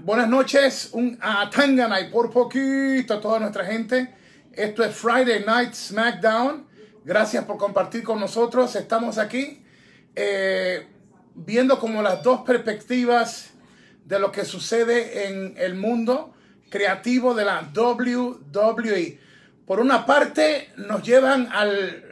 [0.00, 4.12] Buenas noches, un Tangana y por poquito a toda nuestra gente.
[4.52, 6.66] Esto es Friday Night SmackDown.
[7.04, 8.74] Gracias por compartir con nosotros.
[8.74, 9.62] Estamos aquí
[10.16, 10.86] eh,
[11.34, 13.50] viendo como las dos perspectivas
[14.06, 16.34] de lo que sucede en el mundo
[16.70, 19.20] creativo de la WWE.
[19.66, 22.02] Por una parte, nos llevan al,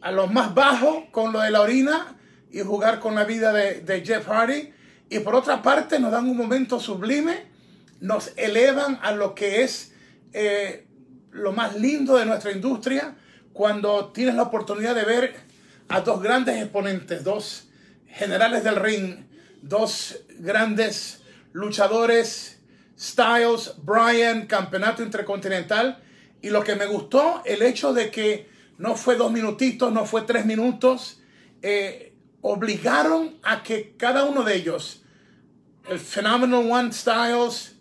[0.00, 2.16] a los más bajos con lo de la orina
[2.50, 4.75] y jugar con la vida de, de Jeff Hardy.
[5.08, 7.44] Y por otra parte, nos dan un momento sublime,
[8.00, 9.92] nos elevan a lo que es
[10.32, 10.86] eh,
[11.30, 13.16] lo más lindo de nuestra industria
[13.52, 15.36] cuando tienes la oportunidad de ver
[15.88, 17.68] a dos grandes exponentes, dos
[18.06, 19.24] generales del ring,
[19.62, 22.58] dos grandes luchadores,
[22.98, 26.02] Styles, Bryan, campeonato intercontinental.
[26.42, 30.22] Y lo que me gustó, el hecho de que no fue dos minutitos, no fue
[30.22, 31.20] tres minutos,
[31.62, 35.05] eh, obligaron a que cada uno de ellos, el
[35.94, 37.76] Phenomenal One Styles,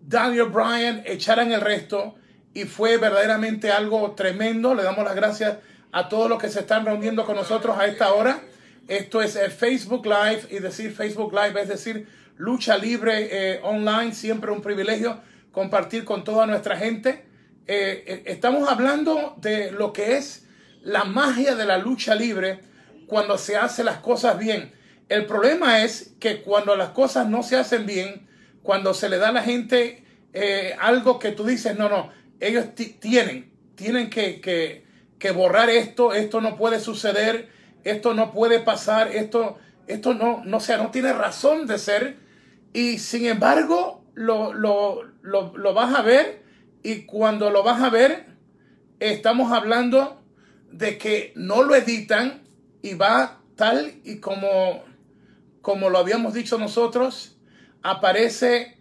[0.00, 2.14] Daniel Bryan, echaran el resto
[2.54, 4.74] y fue verdaderamente algo tremendo.
[4.74, 5.58] Le damos las gracias
[5.92, 8.40] a todos los que se están reuniendo con nosotros a esta hora.
[8.86, 14.14] Esto es el Facebook Live y decir Facebook Live es decir lucha libre eh, online,
[14.14, 15.20] siempre un privilegio
[15.52, 17.26] compartir con toda nuestra gente.
[17.66, 20.46] Eh, eh, estamos hablando de lo que es
[20.82, 22.60] la magia de la lucha libre
[23.06, 24.72] cuando se hacen las cosas bien.
[25.08, 28.28] El problema es que cuando las cosas no se hacen bien,
[28.62, 30.04] cuando se le da a la gente
[30.80, 32.66] algo que tú dices, no, no, ellos
[33.00, 34.84] tienen, tienen que, que,
[35.18, 37.48] que, borrar esto, esto no puede suceder,
[37.84, 42.16] esto no puede pasar, esto, esto no, no, sea, no tiene razón de ser.
[42.72, 46.42] Y sin embargo, lo, lo, lo, lo vas a ver
[46.82, 48.26] y cuando lo vas a ver,
[49.00, 50.22] estamos hablando
[50.70, 52.42] de que no lo editan
[52.82, 54.84] y va tal y como,
[55.62, 57.36] como lo habíamos dicho nosotros,
[57.82, 58.78] aparece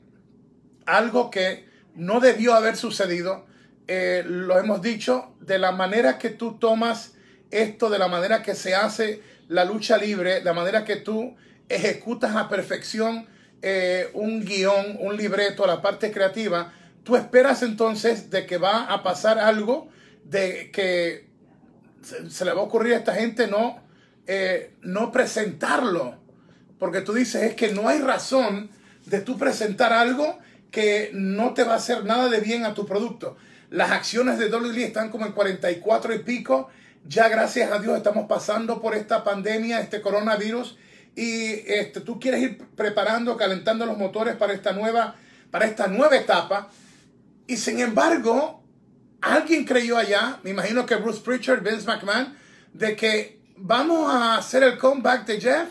[0.86, 3.46] algo que no debió haber sucedido.
[3.88, 7.14] Eh, lo hemos dicho, de la manera que tú tomas
[7.52, 11.36] esto, de la manera que se hace la lucha libre, la manera que tú
[11.70, 13.28] ejecutas a perfección
[13.62, 16.74] eh, un guion, un libreto, la parte creativa,
[17.04, 19.90] tú esperas entonces de que va a pasar algo,
[20.24, 21.28] de que
[22.02, 23.82] se, le va a ocurrir a esta gente no,
[24.28, 26.27] eh, no presentarlo.
[26.80, 28.70] Porque tú dices, es que no hay razón
[29.06, 30.38] de tú presentar algo
[30.72, 33.38] que no te va a hacer nada de bien a tu producto.
[33.70, 36.70] Las acciones de WWE están como en 44 y pico.
[37.08, 40.78] Ya gracias a Dios estamos pasando por esta pandemia, este coronavirus.
[41.16, 45.16] Y este, tú quieres ir preparando, calentando los motores para esta nueva,
[45.50, 46.70] para esta nueva etapa.
[47.48, 48.64] Y sin embargo,
[49.22, 52.38] alguien creyó allá, me imagino que Bruce Pritchard, Vince McMahon,
[52.74, 55.70] de que vamos a hacer el comeback de Jeff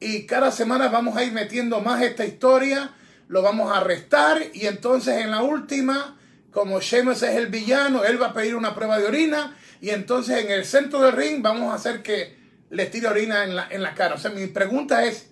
[0.00, 2.92] y cada semana vamos a ir metiendo más esta historia,
[3.28, 6.18] lo vamos a arrestar y entonces en la última,
[6.50, 10.44] como Sheamus es el villano, él va a pedir una prueba de orina y entonces
[10.44, 12.36] en el centro del ring vamos a hacer que
[12.70, 14.14] le tire orina en la, en la cara.
[14.14, 15.28] O sea, mi pregunta es,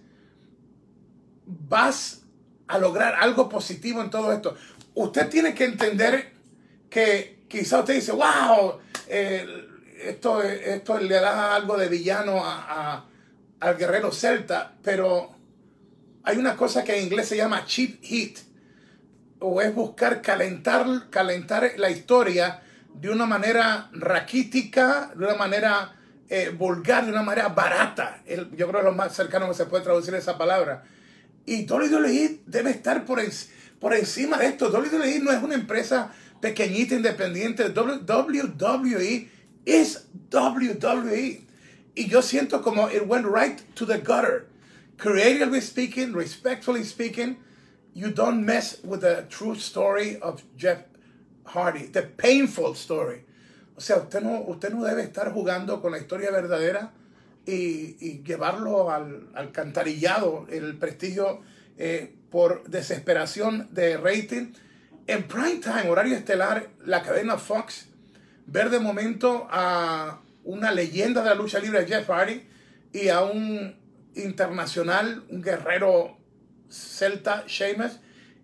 [1.46, 2.22] ¿vas
[2.66, 4.56] a lograr algo positivo en todo esto?
[4.96, 6.32] usted tiene que entender
[6.90, 8.78] que quizá usted dice, wow,
[9.08, 9.46] eh,
[10.02, 13.06] esto, esto le da algo de villano a,
[13.60, 15.34] al guerrero celta, pero
[16.22, 18.38] hay una cosa que en inglés se llama cheap heat,
[19.38, 22.62] o es buscar calentar, calentar la historia
[22.94, 25.94] de una manera raquítica, de una manera
[26.28, 28.22] eh, vulgar, de una manera barata.
[28.26, 30.84] yo creo que es lo más cercano que se puede traducir esa palabra.
[31.44, 33.20] Y WWE debe estar por
[33.94, 37.68] encima de esto, WWE no es una empresa pequeñita, independiente.
[37.68, 39.30] WWE
[39.64, 41.45] es WWE.
[41.96, 44.46] Y yo siento como it went right to the gutter.
[44.98, 47.38] Creatively speaking, respectfully speaking,
[47.94, 50.84] you don't mess with the true story of Jeff
[51.46, 53.24] Hardy, the painful story.
[53.76, 56.92] O sea, usted no, usted no debe estar jugando con la historia verdadera
[57.46, 61.40] y, llevarlo al, al, cantarillado, el prestigio
[61.78, 64.52] eh, por desesperación de rating.
[65.06, 67.86] En prime time, horario estelar, la cadena Fox,
[68.46, 72.42] ver de momento a una leyenda de la lucha libre, Jeff Hardy,
[72.92, 73.76] y a un
[74.14, 76.16] internacional, un guerrero
[76.70, 77.98] celta, Sheamus,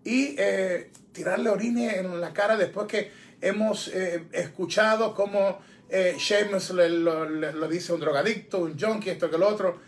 [0.05, 3.11] y eh, tirarle orine en la cara después que
[3.41, 9.39] hemos eh, escuchado cómo eh, Sheamus le, lo, dice un drogadicto, un junkie, esto que
[9.39, 9.79] lo otro.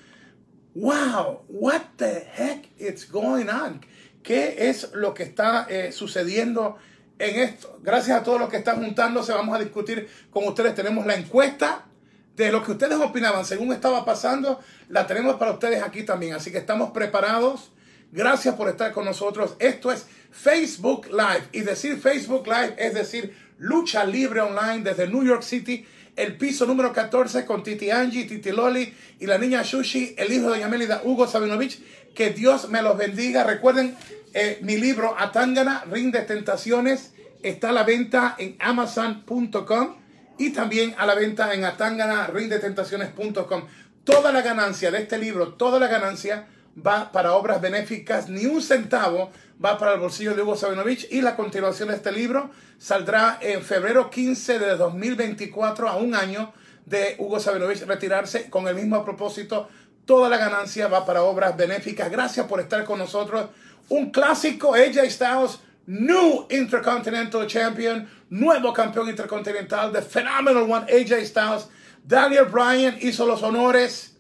[0.75, 3.81] Wow, what the heck is going on?
[4.23, 6.77] ¿Qué es lo que está eh, sucediendo
[7.19, 7.79] en esto?
[7.83, 10.75] Gracias a todos los que están juntándose, vamos a discutir con ustedes.
[10.75, 11.87] Tenemos la encuesta
[12.37, 16.35] de lo que ustedes opinaban según estaba pasando, la tenemos para ustedes aquí también.
[16.35, 17.71] Así que estamos preparados.
[18.13, 19.57] Gracias por estar con nosotros.
[19.59, 21.49] Esto es Facebook Live.
[21.53, 25.87] Y decir Facebook Live es decir lucha libre online desde New York City,
[26.17, 30.45] el piso número 14 con Titi Angie, Titi Loli y la niña Shushi, el hijo
[30.45, 31.81] de Doña Melida, Hugo Sabinovich.
[32.15, 33.43] Que Dios me los bendiga.
[33.43, 33.97] Recuerden
[34.33, 40.04] eh, mi libro Atangana, Ring de Tentaciones, está a la venta en amazon.com
[40.39, 43.65] y también a la venta en atangana, Tentaciones.com.
[44.05, 46.47] Toda la ganancia de este libro, toda la ganancia
[46.85, 49.31] va para obras benéficas, ni un centavo
[49.65, 53.63] va para el bolsillo de Hugo Sabinovich y la continuación de este libro saldrá en
[53.63, 56.53] febrero 15 de 2024 a un año
[56.85, 59.69] de Hugo Sabinovich retirarse con el mismo propósito.
[60.05, 62.11] Toda la ganancia va para obras benéficas.
[62.11, 63.49] Gracias por estar con nosotros.
[63.89, 71.69] Un clásico, AJ Styles, New Intercontinental Champion, nuevo campeón intercontinental, The Phenomenal One, AJ Styles.
[72.03, 74.17] Daniel Bryan hizo los honores,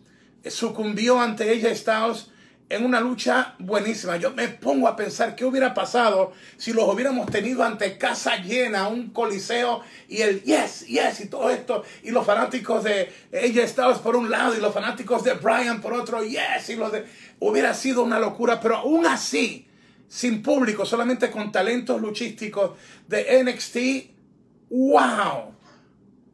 [0.47, 2.31] sucumbió ante AJ Styles
[2.69, 4.17] en una lucha buenísima.
[4.17, 8.89] Yo me pongo a pensar qué hubiera pasado si los hubiéramos tenido ante casa llena,
[8.89, 11.85] un coliseo y el yes, yes y todo esto.
[12.03, 15.93] Y los fanáticos de ella Styles por un lado y los fanáticos de Brian por
[15.93, 16.69] otro, yes.
[16.69, 17.05] Y los de...
[17.41, 19.69] Hubiera sido una locura, pero aún así,
[20.09, 22.73] sin público, solamente con talentos luchísticos
[23.09, 25.55] de NXT, wow.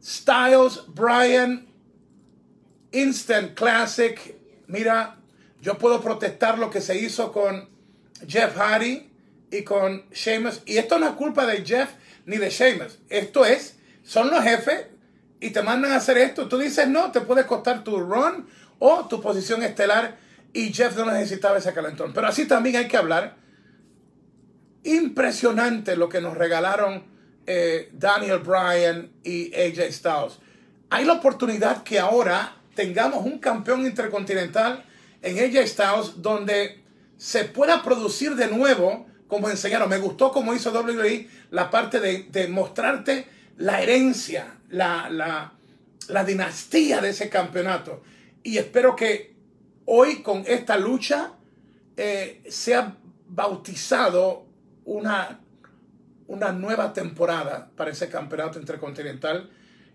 [0.02, 1.67] Styles, Brian,
[2.93, 4.34] Instant Classic.
[4.67, 5.17] Mira,
[5.61, 7.69] yo puedo protestar lo que se hizo con
[8.26, 9.11] Jeff Hardy
[9.50, 10.62] y con Sheamus.
[10.67, 11.90] Y esto no es culpa de Jeff
[12.26, 12.99] ni de Sheamus.
[13.08, 14.87] Esto es, son los jefes
[15.40, 16.49] y te mandan a hacer esto.
[16.49, 18.46] Tú dices no, te puede costar tu run
[18.78, 20.17] o tu posición estelar.
[20.52, 22.12] Y Jeff no necesitaba ese calentón.
[22.12, 23.37] Pero así también hay que hablar.
[24.85, 27.05] Impresionante lo que nos regalaron
[27.47, 30.38] eh, Daniel Bryan y AJ Styles.
[30.88, 34.85] Hay la oportunidad que ahora tengamos un campeón intercontinental
[35.23, 36.81] en AJ Styles donde
[37.17, 39.88] se pueda producir de nuevo, como enseñaron.
[39.88, 43.27] Me gustó como hizo WWE la parte de, mostrarte
[43.59, 48.03] la herencia, la, la, dinastía de ese campeonato.
[48.43, 49.35] Y espero que
[49.85, 51.32] hoy con esta lucha
[51.97, 52.97] eh, sea
[53.29, 54.50] bautizado
[54.85, 55.41] una,
[56.27, 59.50] una nueva temporada para ese campeonato intercontinental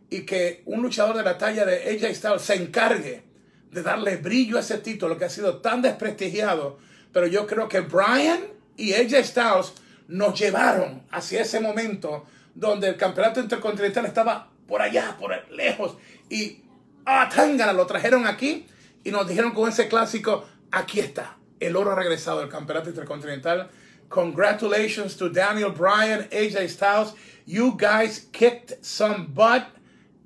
[0.10, 3.24] y que un luchador de la talla de AJ Styles se encargue
[3.72, 6.80] de darle brillo a ese título que ha sido tan desprestigiado.
[7.12, 8.40] Pero yo creo que Brian
[8.78, 9.74] y AJ Styles
[10.08, 15.98] nos llevaron hacia ese momento donde el campeonato intercontinental estaba por allá, por lejos.
[16.30, 16.64] Y
[17.06, 18.66] a Tangana lo trajeron aquí
[19.04, 23.70] y nos dijeron con ese clásico, aquí está, el oro regresado del campeonato intercontinental.
[24.16, 27.14] Congratulations to Daniel Bryan, AJ Styles.
[27.46, 29.68] You guys kicked some butt.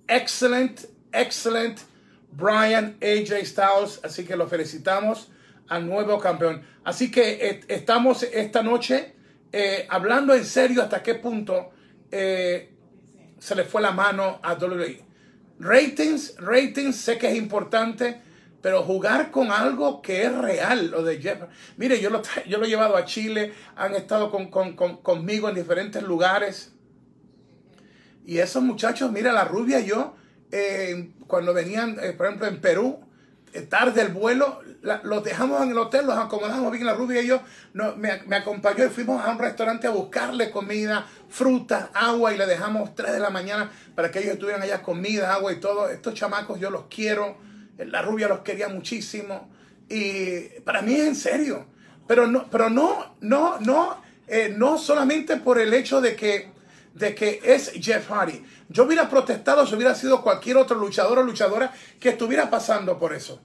[0.07, 1.85] Excellent, excellent.
[2.31, 3.99] Brian AJ Styles.
[4.03, 5.25] Así que lo felicitamos
[5.69, 6.61] al nuevo campeón.
[6.85, 9.15] Así que estamos esta noche
[9.51, 11.71] eh, hablando en serio hasta qué punto
[12.11, 12.69] eh,
[13.39, 15.01] se le fue la mano a WWE.
[15.57, 18.21] Ratings, ratings, sé que es importante,
[18.61, 21.39] pero jugar con algo que es real, lo de Jeff.
[21.77, 26.03] Mire, yo lo, yo lo he llevado a Chile, han estado con, conmigo en diferentes
[26.03, 26.73] lugares.
[28.25, 30.15] Y esos muchachos, mira, la rubia y yo,
[30.51, 32.99] eh, cuando venían, eh, por ejemplo, en Perú,
[33.53, 34.59] eh, tarde el vuelo,
[35.03, 37.41] los dejamos en el hotel, los acomodamos bien, la rubia y yo
[37.73, 42.37] no, me, me, acompañó y fuimos a un restaurante a buscarle comida, fruta, agua y
[42.37, 45.89] le dejamos 3 de la mañana para que ellos estuvieran allá comida, agua y todo.
[45.89, 47.37] Estos chamacos yo los quiero,
[47.85, 49.49] la rubia los quería muchísimo
[49.87, 51.65] y para mí es en serio,
[52.07, 54.01] pero no, pero no, no, no,
[54.55, 56.51] no solamente por el hecho de que
[56.93, 58.43] de que es Jeff Hardy.
[58.67, 63.13] Yo hubiera protestado si hubiera sido cualquier otro luchador o luchadora que estuviera pasando por
[63.13, 63.41] eso.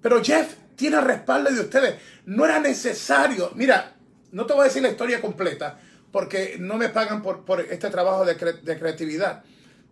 [0.00, 1.94] Pero Jeff tiene respaldo de ustedes.
[2.26, 3.50] No era necesario.
[3.54, 3.94] Mira,
[4.30, 5.78] no te voy a decir la historia completa
[6.10, 9.42] porque no me pagan por, por este trabajo de, de creatividad.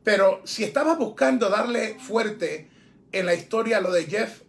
[0.03, 2.69] Pero si estabas buscando darle fuerte
[3.13, 4.43] en la historia lo de Jeff,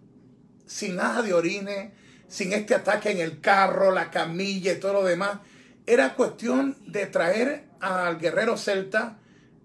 [0.65, 1.93] sin nada de orine,
[2.27, 5.39] sin este ataque en el carro, la camilla y todo lo demás,
[5.85, 9.19] era cuestión de traer al guerrero celta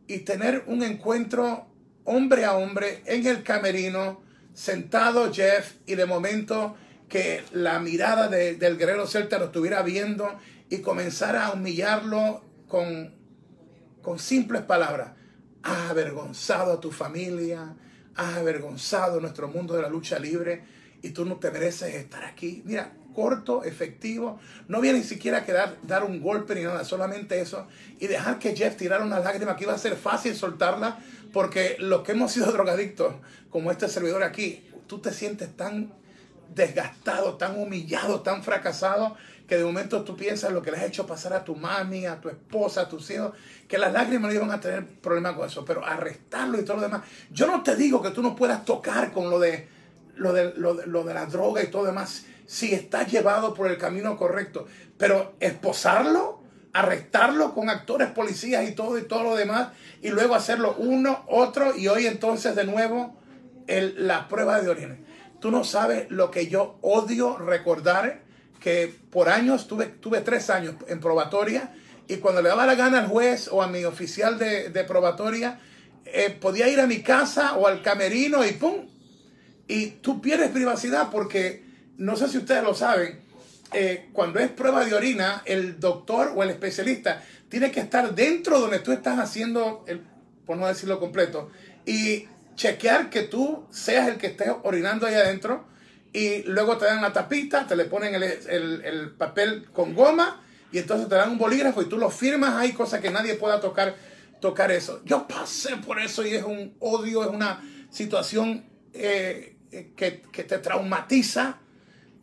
[0.07, 1.67] y tener un encuentro
[2.05, 4.23] hombre a hombre en el camerino,
[4.55, 6.77] sentado Jeff y de momento
[7.09, 10.37] que la mirada del guerrero celta lo estuviera viendo
[10.69, 13.15] y comenzara a humillarlo con,
[14.03, 15.13] con simples palabras.
[15.63, 17.77] Has avergonzado a tu familia,
[18.17, 20.65] has avergonzado nuestro mundo de la lucha libre
[21.03, 22.63] y tú no te mereces estar aquí.
[22.65, 24.39] Mira, corto, efectivo.
[24.69, 27.67] No había ni siquiera que dar, dar un golpe ni nada, solamente eso.
[27.99, 30.99] Y dejar que Jeff tirara una lágrima que iba a ser fácil soltarla,
[31.33, 33.15] porque los que hemos sido drogadictos,
[33.51, 35.93] como este servidor aquí, tú te sientes tan
[36.55, 41.07] desgastado, tan humillado, tan fracasado, que de momento tú piensas lo que le has hecho
[41.07, 43.33] pasar a tu mami, a tu esposa, a tus hijos,
[43.69, 46.83] que las lágrimas no iban a tener problema con eso, pero arrestarlo y todo lo
[46.83, 47.03] demás.
[47.31, 49.69] Yo no te digo que tú no puedas tocar con lo de,
[50.17, 53.79] lo de, lo de, la droga y todo lo demás, si estás llevado por el
[53.79, 54.67] camino correcto,
[54.99, 59.69] pero esposarlo, arrestarlo con actores, policías y todo y todo lo demás,
[60.03, 63.17] y luego hacerlo uno, otro, y hoy entonces de nuevo
[63.69, 64.99] el, la prueba de orina.
[65.41, 68.26] Tú no sabes lo que yo odio recordar
[68.61, 71.73] que por años tuve, tuve tres años en probatoria
[72.09, 75.59] y cuando le daba la gana al juez o a mi oficial de, probatoria,
[76.05, 78.87] eh, podía ir a mi casa o al camerino y ¡pum!
[79.67, 81.65] Y tú pierdes privacidad porque,
[81.99, 83.21] no sé si ustedes lo saben,
[83.73, 88.61] eh, cuando es prueba de orina, el doctor o el especialista tiene que estar dentro
[88.61, 90.01] donde tú estás haciendo, el,
[90.45, 91.51] por no decirlo completo,
[91.85, 95.65] y chequear que tú seas el que esté orinando ahí adentro
[96.17, 100.41] y luego te dan la tapita, te le ponen el, papel con goma
[100.73, 103.61] y entonces te dan un bolígrafo y tú lo firmas ahí, cosa que nadie pueda
[103.61, 103.95] tocar,
[104.41, 105.03] tocar eso.
[105.05, 109.57] Yo pasé por eso y es un odio, es una situación eh,
[109.95, 111.59] que, que te traumatiza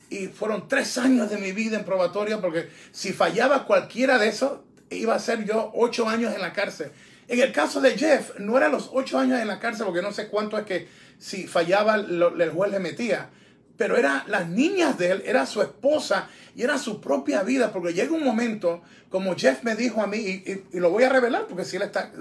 [0.10, 4.62] y fueron tres años de mi vida en probatoria porque si fallaba cualquiera de esos,
[4.90, 6.92] iba a ser yo ocho años en la cárcel.
[7.28, 10.12] En el caso de Jeff, no era los ocho años en la cárcel porque no
[10.12, 10.88] sé cuánto es que
[11.20, 13.30] si fallaba el juez le metía
[13.77, 17.94] pero era las niñas de él, era su esposa y era su propia vida, porque
[17.94, 21.65] llega un momento, como Jeff me dijo a mí, y, lo voy a revelar porque
[21.65, 22.12] si él está,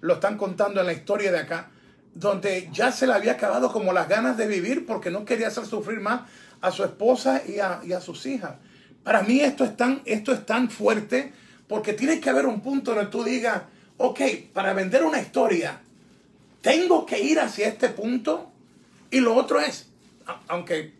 [0.00, 1.70] lo están contando en la historia de acá,
[2.14, 5.66] donde ya se le había acabado como las ganas de vivir porque no quería hacer
[5.66, 6.22] sufrir más
[6.60, 8.54] a su esposa y a, y a sus hijas.
[9.04, 11.32] Para mí esto es, tan, esto es tan fuerte
[11.68, 13.62] porque tiene que haber un punto donde tú digas,
[13.98, 14.20] ok,
[14.52, 15.80] para vender una historia,
[16.60, 18.50] tengo que ir hacia este punto.
[19.10, 19.88] Y lo otro es,
[20.48, 20.95] aunque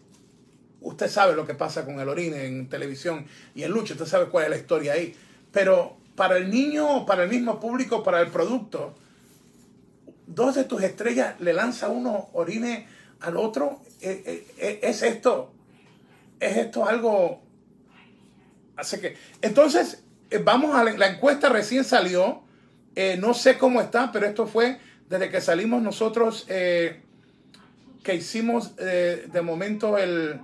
[0.86, 4.26] usted sabe lo que pasa con el orine en televisión y en lucha, usted sabe
[4.26, 5.14] cuál es la historia ahí.
[5.52, 8.94] Pero para el niño, para el mismo público, para el producto,
[10.26, 12.86] dos de tus estrellas le lanza uno orine
[13.20, 13.80] al otro.
[14.00, 15.52] Eh, eh, eh, ¿Es esto?
[16.38, 17.42] ¿Es esto algo?
[18.76, 20.04] Así que, entonces,
[20.44, 22.42] vamos a la, encuesta recién salió.
[23.18, 24.78] no sé cómo está, pero esto fue
[25.08, 30.40] desde que salimos nosotros, que hicimos de momento el,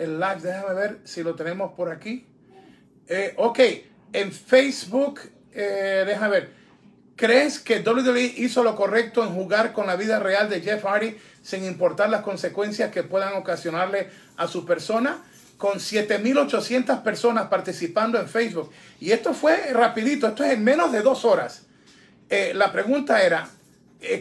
[0.00, 0.40] el live.
[0.42, 2.26] Déjame ver si lo tenemos por aquí.
[3.06, 3.60] Eh, ok,
[4.12, 5.20] en Facebook,
[5.52, 6.52] eh, déjame ver.
[7.16, 11.18] ¿Crees que WWE hizo lo correcto en jugar con la vida real de Jeff Hardy
[11.42, 15.22] sin importar las consecuencias que puedan ocasionarle a su persona?
[15.58, 18.70] Con 7.800 personas participando en Facebook.
[19.00, 21.66] Y esto fue rapidito, esto es en menos de dos horas.
[22.30, 23.50] Eh, la pregunta era,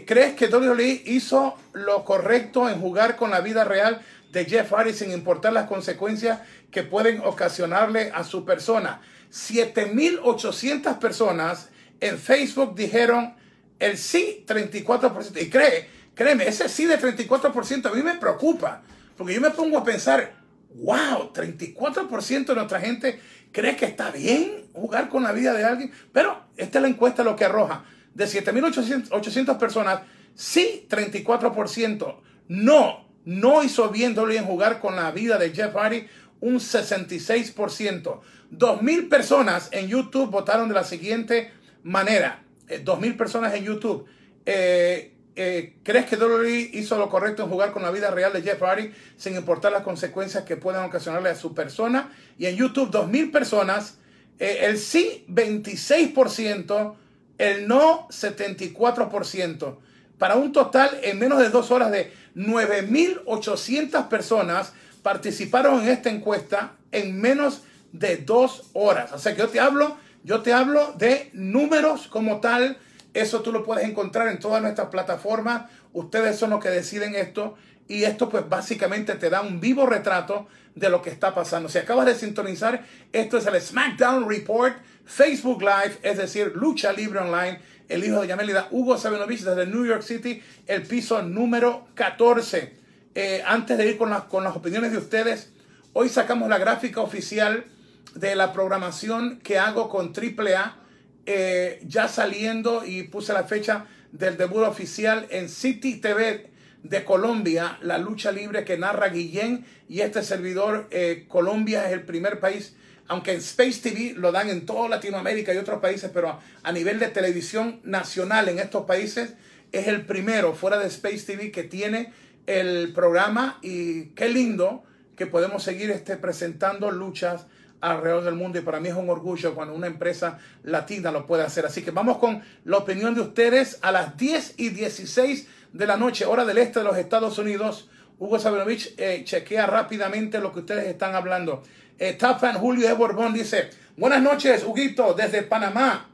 [0.06, 4.94] ¿crees que WWE hizo lo correcto en jugar con la vida real de Jeff Hardy
[4.94, 6.40] sin importar las consecuencias
[6.72, 9.02] que pueden ocasionarle a su persona.
[9.32, 11.70] 7.800 personas
[12.00, 13.36] en Facebook dijeron
[13.80, 15.42] el sí 34%.
[15.42, 18.82] Y cree, créeme, ese sí de 34% a mí me preocupa,
[19.18, 20.34] porque yo me pongo a pensar,
[20.76, 23.20] wow, 34% de nuestra gente
[23.52, 27.24] cree que está bien jugar con la vida de alguien, pero esta es la encuesta
[27.24, 27.84] lo que arroja.
[28.14, 30.02] De 7.800 personas,
[30.36, 32.16] sí 34%,
[32.48, 36.08] no no hizo bien en jugar con la vida de Jeff Hardy
[36.42, 38.20] un 66%.
[38.52, 41.52] 2.000 personas en YouTube votaron de la siguiente
[41.84, 42.44] manera.
[42.68, 44.06] 2.000 eh, personas en YouTube.
[44.46, 48.42] Eh, eh, ¿Crees que WWE hizo lo correcto en jugar con la vida real de
[48.42, 52.12] Jeff Hardy sin importar las consecuencias que puedan ocasionarle a su persona?
[52.38, 54.00] Y en YouTube, 2.000 personas.
[54.40, 56.96] el sí, 26%.
[57.38, 59.78] El no, 74%.
[60.20, 66.74] Para un total en menos de dos horas de 9.800 personas participaron en esta encuesta
[66.92, 69.14] en menos de dos horas.
[69.14, 72.78] O sea que yo te hablo, yo te hablo de números como tal.
[73.14, 75.72] Eso tú lo puedes encontrar en todas nuestras plataformas.
[75.94, 77.56] Ustedes son los que deciden esto.
[77.88, 81.70] Y esto pues básicamente te da un vivo retrato de lo que está pasando.
[81.70, 87.20] Si acabas de sintonizar, esto es el SmackDown Report, Facebook Live, es decir, Lucha Libre
[87.20, 87.60] Online
[87.90, 92.78] el hijo de Yamelida, Hugo Sabinovich, desde New York City, el piso número 14.
[93.16, 95.52] Eh, antes de ir con las, con las opiniones de ustedes,
[95.94, 97.66] hoy sacamos la gráfica oficial
[98.14, 100.78] de la programación que hago con AAA,
[101.26, 106.52] eh, ya saliendo y puse la fecha del debut oficial en City TV
[106.84, 112.04] de Colombia, la lucha libre que narra Guillén y este servidor, eh, Colombia es el
[112.04, 112.76] primer país
[113.10, 117.00] aunque en Space TV lo dan en toda Latinoamérica y otros países, pero a nivel
[117.00, 119.34] de televisión nacional en estos países
[119.72, 122.14] es el primero fuera de Space TV que tiene
[122.46, 124.84] el programa y qué lindo
[125.16, 127.48] que podemos seguir este, presentando luchas
[127.82, 131.44] alrededor del mundo y para mí es un orgullo cuando una empresa latina lo puede
[131.44, 131.66] hacer.
[131.66, 135.98] Así que vamos con la opinión de ustedes a las 10 y 16 de la
[135.98, 137.90] noche, hora del este de los Estados Unidos.
[138.20, 141.64] Hugo Sabinovich eh, chequea rápidamente lo que ustedes están hablando.
[142.02, 146.10] Eh, Top Fan Julio de Borbón dice, buenas noches, Huguito, desde Panamá.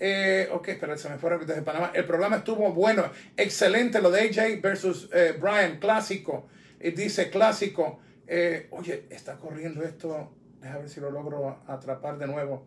[0.00, 1.92] Eh, ok, espera, se me fue desde Panamá.
[1.94, 3.04] El programa estuvo bueno,
[3.36, 6.48] excelente lo de AJ versus eh, Brian, clásico.
[6.80, 8.00] Y dice clásico.
[8.26, 10.32] Eh, oye, está corriendo esto.
[10.60, 12.66] Déjame ver si lo logro atrapar de nuevo.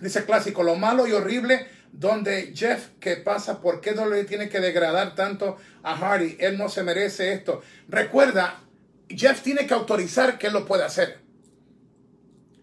[0.00, 3.60] dice clásico, lo malo y horrible donde Jeff, ¿qué pasa?
[3.60, 6.36] ¿Por qué le tiene que degradar tanto a Hardy?
[6.38, 7.60] Él no se merece esto.
[7.88, 8.60] Recuerda,
[9.08, 11.18] Jeff tiene que autorizar que lo puede hacer.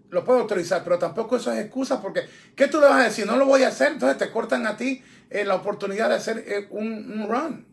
[0.09, 2.21] Lo puede autorizar, pero tampoco eso es excusa porque
[2.55, 3.25] ¿qué tú le vas a decir?
[3.25, 6.43] No lo voy a hacer, entonces te cortan a ti eh, la oportunidad de hacer
[6.47, 7.65] eh, un, run.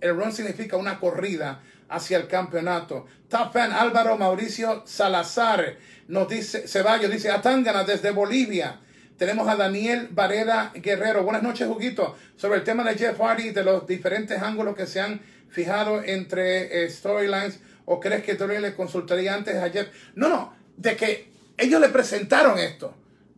[0.00, 3.06] El run significa una corrida hacia el campeonato.
[3.28, 5.76] Top fan Álvaro Mauricio Salazar
[6.08, 8.80] nos dice, Ceballos dice, Atángana desde Bolivia.
[9.16, 11.22] Tenemos a Daniel Vareda Guerrero.
[11.22, 12.16] Buenas noches, Juguito.
[12.36, 15.20] Sobre el tema de Jeff Hardy, de los diferentes ángulos que se han
[15.50, 19.88] fijado entre eh, storylines, ¿o crees que Tony le consultaría antes a Jeff?
[20.14, 22.94] No, no, de que ellos le presentaron esto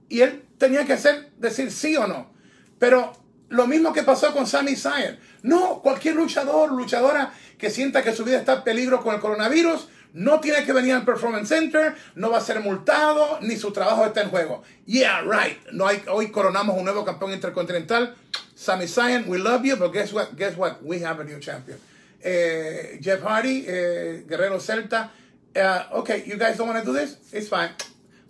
[0.09, 2.31] y él tenía que hacer, decir sí o no.
[2.79, 3.13] Pero
[3.49, 5.19] lo mismo que pasó con Sami Zayn.
[5.43, 9.89] No, cualquier luchador, luchadora que sienta que su vida está en peligro con el coronavirus,
[10.15, 14.05] no tiene que venir al Performance Center, no va a ser multado, ni su trabajo
[14.05, 14.63] está en juego.
[14.85, 15.59] Yeah, right.
[15.73, 18.15] No hay, hoy coronamos un nuevo campeón intercontinental.
[18.55, 20.37] Sami Zayn, we love you, but guess what?
[20.37, 20.83] Guess what?
[20.83, 21.79] We have a new champion.
[22.23, 25.13] Eh, Jeff Hardy, eh, Guerrero Celta.
[25.55, 27.19] Uh, ok, you guys don't want to do this?
[27.33, 27.73] It's fine.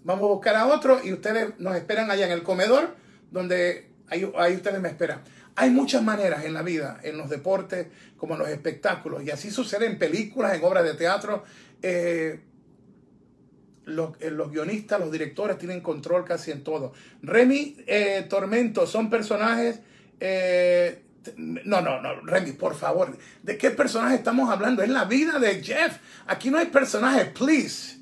[0.02, 2.96] Vamos a buscar a otro y ustedes nos esperan allá en el comedor,
[3.30, 5.20] donde ahí, ahí ustedes me esperan.
[5.54, 9.50] Hay muchas maneras en la vida, en los deportes, como en los espectáculos, y así
[9.50, 11.44] sucede en películas, en obras de teatro,
[13.84, 16.92] los, los, guionistas, los directores tienen control casi en todo.
[17.22, 17.84] Remy
[18.28, 19.80] Tormento son personajes...
[21.36, 23.16] no, no, no, Remy, por favor.
[23.42, 24.82] ¿De qué personaje estamos hablando?
[24.82, 25.98] Es la vida de Jeff.
[26.26, 27.98] Aquí no hay personajes, please.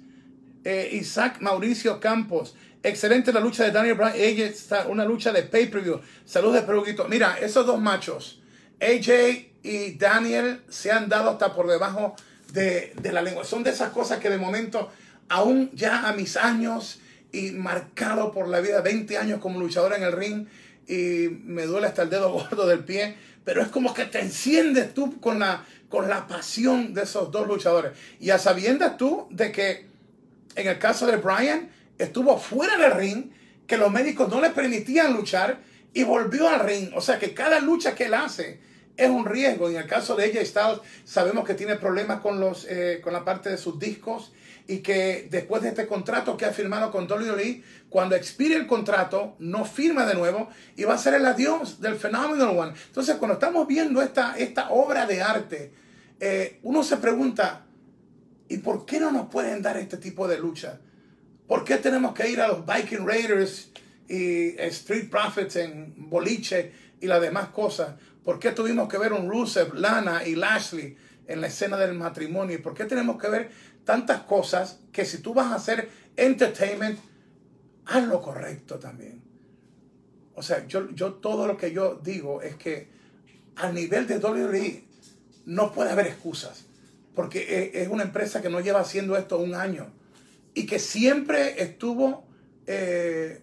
[0.93, 2.55] Isaac Mauricio Campos.
[2.83, 4.15] Excelente la lucha de Daniel Bryan.
[4.17, 6.01] Ella está una lucha de pay-per-view.
[6.25, 7.07] Saludos de Peruguito.
[7.09, 8.41] Mira, esos dos machos,
[8.81, 12.15] AJ y Daniel, se han dado hasta por debajo
[12.53, 13.45] de, la lengua.
[13.45, 14.91] Son de esas cosas que de momento,
[15.29, 17.01] aún ya a mis años
[17.33, 20.47] y marcado por la vida, 20 años como luchador en el ring,
[20.87, 24.93] y me duele hasta el dedo gordo del pie, pero es como que te enciendes
[24.95, 27.93] tú con la, con la pasión de esos dos luchadores.
[28.19, 29.89] Y a sabiendas tú de que
[30.57, 33.31] en el caso de Brian estuvo fuera del ring,
[33.67, 35.61] que los médicos no le permitían luchar
[35.93, 36.91] y volvió al ring.
[36.95, 38.61] O sea que cada lucha que él hace,
[38.97, 39.71] es un riesgo.
[39.71, 43.25] En el caso de ella, Styles, sabemos que tiene problemas con, los, eh, con la
[43.25, 44.33] parte de sus discos
[44.71, 49.35] y que después de este contrato que ha firmado con WWE, cuando expire el contrato,
[49.41, 52.75] no firma de nuevo y va a ser el adiós del Phenomenal One.
[52.87, 55.73] Entonces, cuando estamos viendo esta, esta obra de arte,
[56.21, 57.67] eh, uno se pregunta,
[58.49, 60.79] ¿y por qué no nos pueden dar este tipo de lucha?
[61.49, 63.73] ¿Por qué tenemos que ir a los Viking Raiders
[64.09, 67.97] y Street Profits en boliche y las demás cosas?
[68.23, 72.55] ¿Por qué tuvimos que ver un Rusev, Lana y Lashley en la escena del matrimonio?
[72.55, 73.51] ¿Y por qué tenemos que ver
[73.85, 76.99] tantas cosas que si tú vas a hacer entertainment,
[77.87, 79.23] haz lo correcto también?
[80.35, 82.89] O sea, yo, yo todo lo que yo digo es que
[83.57, 84.85] a nivel de WWE
[85.47, 86.67] no puede haber excusas,
[87.15, 89.93] porque es una empresa que no lleva haciendo esto un año
[90.55, 92.25] y que siempre estuvo
[92.67, 93.43] eh,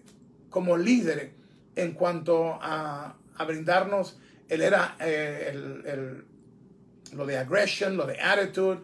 [0.50, 1.32] como líder
[1.76, 6.24] en cuanto a, a brindarnos él era eh, el,
[7.12, 8.80] lo de aggression, lo de attitude,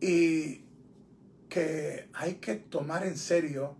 [0.00, 0.61] y
[1.52, 3.76] que hay que tomar en serio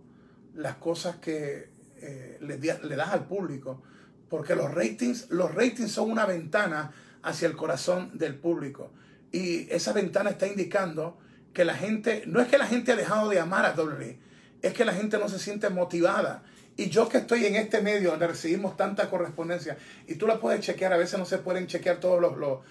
[0.53, 2.57] las cosas que eh, le,
[2.95, 3.81] das al público,
[4.29, 6.91] porque los ratings, los ratings son una ventana
[7.23, 8.91] hacia el corazón del público.
[9.31, 11.17] Y esa ventana está indicando
[11.51, 14.19] que la gente, no es que la gente ha dejado de amar a WWE,
[14.61, 16.43] es que la gente no se siente motivada
[16.75, 20.61] y yo que estoy en este medio donde recibimos tanta correspondencia, y tú la puedes
[20.61, 22.61] chequear, a veces no se pueden chequear todos los,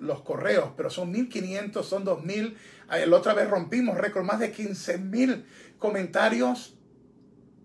[0.00, 2.56] los, correos, pero son 1500, son 2000.
[3.06, 5.44] La otra vez rompimos récord, más de 15000
[5.78, 6.76] comentarios.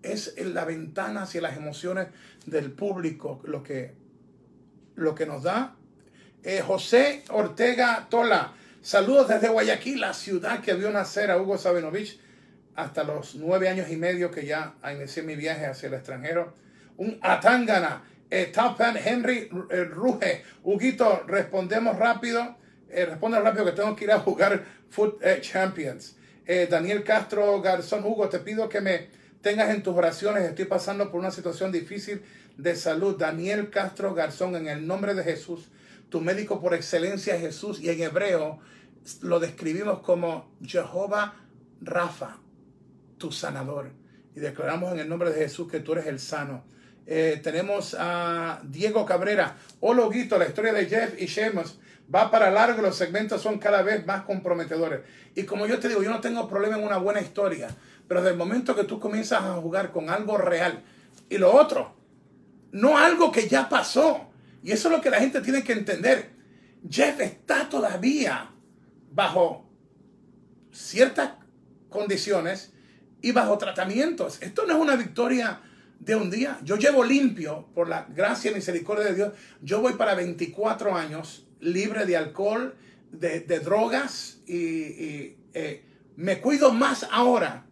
[0.02, 2.08] Es la ventana hacia las emociones
[2.46, 3.94] del público lo que,
[4.94, 5.76] lo que nos da.
[6.42, 12.18] Eh, José Ortega Tola, saludos desde Guayaquil, la ciudad que vio nacer a Hugo Sabinovich
[12.82, 16.54] hasta los nueve años y medio que ya inicié mi viaje hacia el extranjero.
[16.96, 20.44] Un Atangana, eh, Top Henry Ruge.
[20.62, 22.56] Huguito, respondemos rápido.
[22.88, 26.16] Eh, responde rápido que tengo que ir a jugar Foot eh, Champions.
[26.46, 29.08] Eh, Daniel Castro Garzón, Hugo, te pido que me
[29.40, 30.42] tengas en tus oraciones.
[30.42, 32.22] Estoy pasando por una situación difícil
[32.56, 33.16] de salud.
[33.16, 35.68] Daniel Castro Garzón, en el nombre de Jesús,
[36.08, 37.80] tu médico por excelencia es Jesús.
[37.80, 38.58] Y en hebreo
[39.22, 41.36] lo describimos como Jehová
[41.80, 42.38] Rafa,
[43.20, 43.92] tu sanador.
[44.34, 46.64] Y declaramos en el nombre de Jesús que tú eres el sano.
[47.04, 49.56] tenemos a Diego Cabrera.
[49.78, 51.78] Hola, Guito, la historia de Jeff y Shemos
[52.12, 55.00] va para largo, los segmentos son cada vez más comprometedores.
[55.34, 57.68] Y como yo te digo, yo no tengo problema en una buena historia,
[58.08, 60.82] pero desde momento que tú comienzas a jugar con algo real
[61.28, 61.94] y lo otro,
[62.72, 64.30] no algo que ya pasó.
[64.62, 66.30] Y eso es lo que la gente tiene que entender.
[66.88, 68.50] Jeff está todavía
[69.12, 69.68] bajo
[70.72, 71.32] ciertas
[71.88, 72.72] condiciones
[73.22, 74.40] y bajo tratamientos.
[74.42, 75.60] Esto no es una victoria
[76.00, 76.58] de un día.
[76.64, 81.46] Yo llevo limpio, por la gracia y misericordia de Dios, yo voy para 24 años
[81.60, 82.74] libre de alcohol,
[83.12, 85.84] de, drogas y, eh,
[86.16, 87.66] me cuido más ahora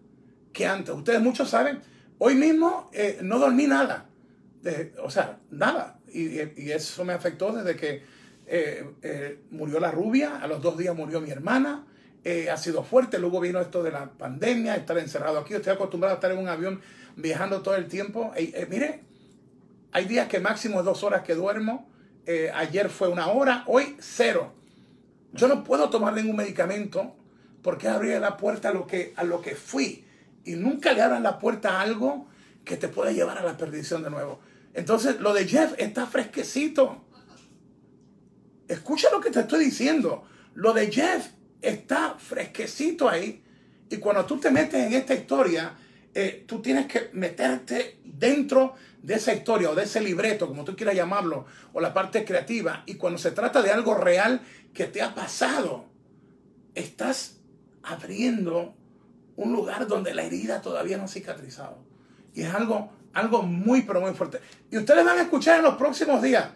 [0.53, 0.95] que antes.
[0.95, 1.81] Ustedes muchos saben,
[2.19, 4.09] hoy mismo eh, no dormí nada,
[5.03, 5.99] o sea, nada.
[6.13, 6.39] Y,
[6.71, 8.03] eso me afectó desde que
[8.47, 11.87] eh, murió la rubia, a los dos días murió mi hermana.
[12.51, 15.55] Ha sido fuerte, luego vino esto de la pandemia, estar encerrado aquí.
[15.55, 16.81] Estoy acostumbrado a estar en un avión
[17.17, 18.33] viajando todo el tiempo.
[18.69, 19.05] mire,
[19.93, 21.89] hay días que máximo dos horas que duermo
[22.31, 24.53] eh, ayer fue una hora, hoy cero.
[25.33, 27.17] Yo no puedo tomar ningún medicamento
[27.63, 30.05] porque abrir la puerta a lo, que, a lo que fui.
[30.45, 32.29] Y nunca le abran la puerta a algo
[32.67, 34.41] que te puede llevar a la perdición de nuevo.
[34.75, 37.03] Entonces, lo de Jeff está fresquecito.
[38.69, 40.25] Escucha lo que te estoy diciendo.
[40.53, 41.29] Lo de Jeff
[41.61, 43.43] está fresquecito ahí.
[43.91, 45.75] Y cuando tú te metes en esta historia,
[46.15, 50.75] eh, tú tienes que meterte dentro de esa historia o de ese libreto, como tú
[50.77, 52.83] quieras llamarlo, o la parte creativa.
[52.87, 54.41] Y cuando se trata de algo real
[54.75, 55.87] que te ha pasado,
[56.75, 57.39] estás
[57.83, 58.75] abriendo
[59.37, 61.79] un lugar donde la herida todavía no ha cicatrizado.
[62.35, 64.41] Y es algo, algo muy, pero muy fuerte.
[64.71, 66.49] Y ustedes van a escuchar en los próximos días.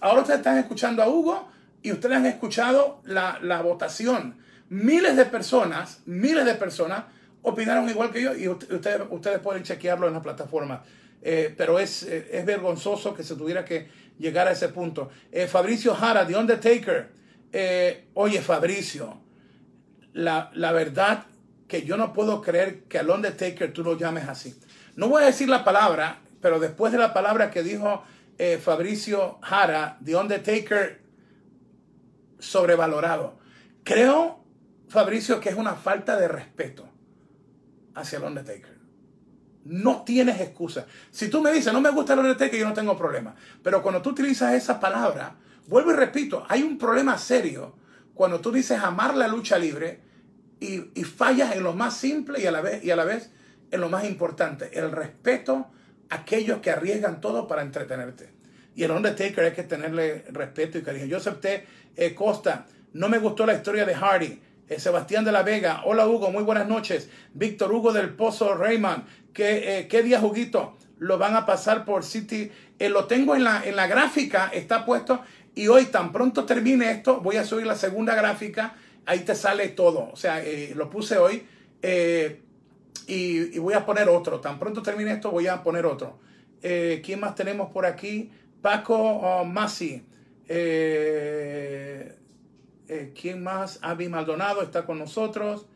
[0.00, 1.48] Ahora ustedes están escuchando a Hugo
[1.82, 4.36] y ustedes han escuchado la, la votación.
[4.68, 7.04] Miles de personas, miles de personas
[7.42, 10.82] opinaron igual que yo y ustedes, ustedes pueden chequearlo en la plataforma.
[11.22, 13.88] Eh, pero es, eh, es, vergonzoso que se tuviera que
[14.18, 15.10] llegar a ese punto.
[15.30, 17.08] Eh, Fabricio Jara, The Undertaker.
[18.14, 19.20] oye, Fabricio,
[20.14, 21.26] la, la, verdad
[21.68, 24.58] que yo no puedo creer que al Undertaker tú lo llames así.
[24.96, 28.02] No voy a decir la palabra, pero después de la palabra que dijo
[28.62, 31.00] Fabricio Jara, The Undertaker,
[32.40, 33.38] sobrevalorado.
[33.84, 34.42] Creo,
[34.88, 36.88] Fabricio, que es una falta de respeto
[37.94, 38.78] hacia el Undertaker.
[39.64, 40.86] No tienes excusa.
[41.10, 43.34] Si tú me dices, no me gusta el Undertaker, yo no tengo problema.
[43.62, 45.36] Pero cuando tú utilizas esa palabra,
[45.68, 47.76] vuelvo y repito, hay un problema serio
[48.14, 50.02] cuando tú dices amar la lucha libre
[50.60, 53.30] y, fallas en lo más simple y a, la vez, y a la vez
[53.70, 55.70] en lo más importante, el respeto
[56.10, 58.39] a aquellos que arriesgan todo para entretenerte.
[58.74, 61.06] Y el Undertaker hay que tenerle respeto y cariño.
[61.06, 64.40] Yo acepté eh, Costa, no me gustó la historia de Hardy.
[64.68, 67.08] Eh, Sebastián de la Vega, hola Hugo, muy buenas noches.
[67.34, 70.76] Víctor Hugo del Pozo Raymond, ¿qué, eh, ¿qué día Juguito?
[70.98, 72.50] Lo van a pasar por City.
[72.78, 75.22] Lo tengo en la, en la gráfica, está puesto.
[75.54, 78.74] Y hoy, tan pronto termine esto, voy a subir la segunda gráfica.
[79.06, 80.10] Ahí te sale todo.
[80.12, 80.42] O sea,
[80.74, 81.46] lo puse hoy.
[83.06, 84.40] Y, voy a poner otro.
[84.40, 86.18] Tan pronto termine esto, voy a poner otro.
[86.60, 88.30] ¿Quién más tenemos por aquí?
[88.62, 90.04] Paco oh, Masi.
[90.48, 92.16] Eh,
[92.88, 93.78] eh, ¿Quién más?
[93.82, 95.66] Avi Maldonado está con nosotros.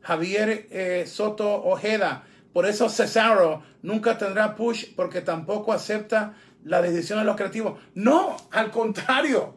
[0.00, 2.24] Javier eh, Soto Ojeda.
[2.52, 7.80] Por eso Cesaro nunca tendrá push porque tampoco acepta la decisión de los creativos.
[7.94, 9.54] No, al contrario.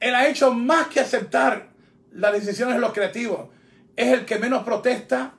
[0.00, 1.68] Él ha hecho más que aceptar
[2.12, 3.48] las decisiones de los creativos.
[3.96, 5.34] Es el que menos protesta.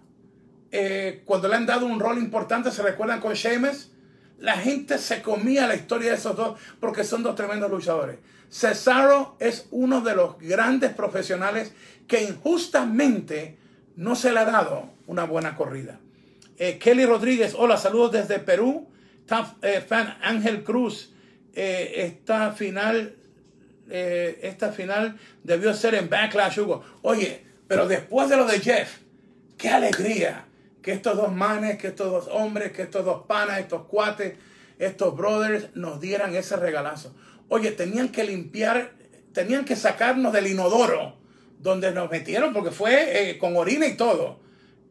[1.25, 3.91] Cuando le han dado un rol importante, ¿se recuerdan con Sheamus?
[4.39, 8.17] La gente se comía la historia de esos dos porque son dos tremendos luchadores.
[8.49, 11.73] Cesaro es uno de los grandes profesionales
[12.07, 13.57] que injustamente
[13.95, 15.99] no se le ha dado una buena corrida.
[16.57, 18.87] Eh, Kelly Rodríguez, hola, saludos desde Perú.
[19.61, 21.13] Eh, fan Ángel Cruz,
[21.53, 23.15] eh, esta final,
[23.89, 26.83] esta final debió ser en Backlash, Hugo.
[27.01, 28.97] Oye, pero después de lo de Jeff,
[29.57, 30.46] qué alegría
[30.87, 34.35] que estos dos manes, que estos dos hombres, que estos dos panas, estos cuates,
[34.79, 37.13] estos brothers nos dieran ese regalazo.
[37.49, 38.93] Oye, tenían que limpiar,
[39.33, 41.17] tenían que sacarnos del inodoro
[41.59, 44.39] donde nos metieron porque fue eh, con orina y todo.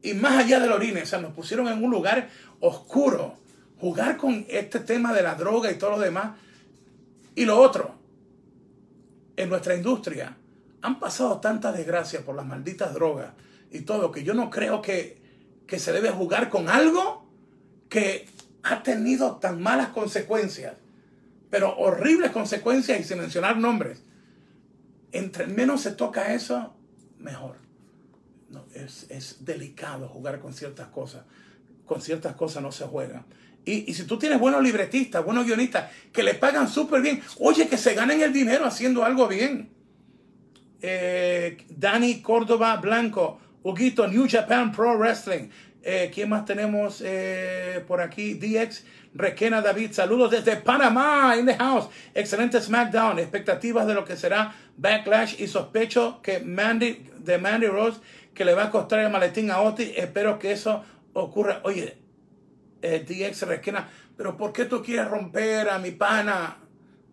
[0.03, 2.29] Y más allá del orina, o sea, nos pusieron en un lugar
[2.61, 3.39] oscuro.
[3.81, 6.37] Jugar con este tema de la droga y todo lo demás.
[7.35, 7.95] Y lo otro,
[9.35, 10.37] en nuestra industria,
[10.83, 13.31] han pasado tantas desgracias por las malditas drogas
[13.71, 15.25] y todo que yo no creo que,
[15.67, 17.27] que se debe jugar con algo
[17.89, 18.29] que
[18.63, 20.75] ha tenido tan malas consecuencias,
[21.51, 24.03] pero horribles consecuencias y sin mencionar nombres.
[25.13, 26.75] Entre menos se toca eso,
[27.19, 27.57] mejor.
[28.51, 31.25] No, es, es delicado jugar con ciertas cosas.
[31.85, 33.25] Con ciertas cosas no se juega.
[33.65, 37.67] Y, y, si tú tienes buenos libretistas, buenos guionistas, que le pagan súper bien, oye,
[37.69, 39.71] que se ganen el dinero haciendo algo bien.
[40.81, 45.49] Eh, Dani Córdoba Blanco, Huguito, New Japan Pro Wrestling.
[45.83, 48.35] Eh, ¿Quién más tenemos eh, por aquí?
[48.35, 51.89] DX, Requena David, saludos desde Panamá, in the house.
[52.15, 57.99] Excelente SmackDown, expectativas de lo que será Backlash y sospecho que Mandy, de Mandy Rose,
[58.33, 59.95] que le va a costar el maletín a Oti.
[59.97, 61.61] Espero que eso ocurra.
[61.65, 61.99] Oye,
[62.83, 66.59] eh, DX Requena, pero ¿por qué tú quieres romper a mi pana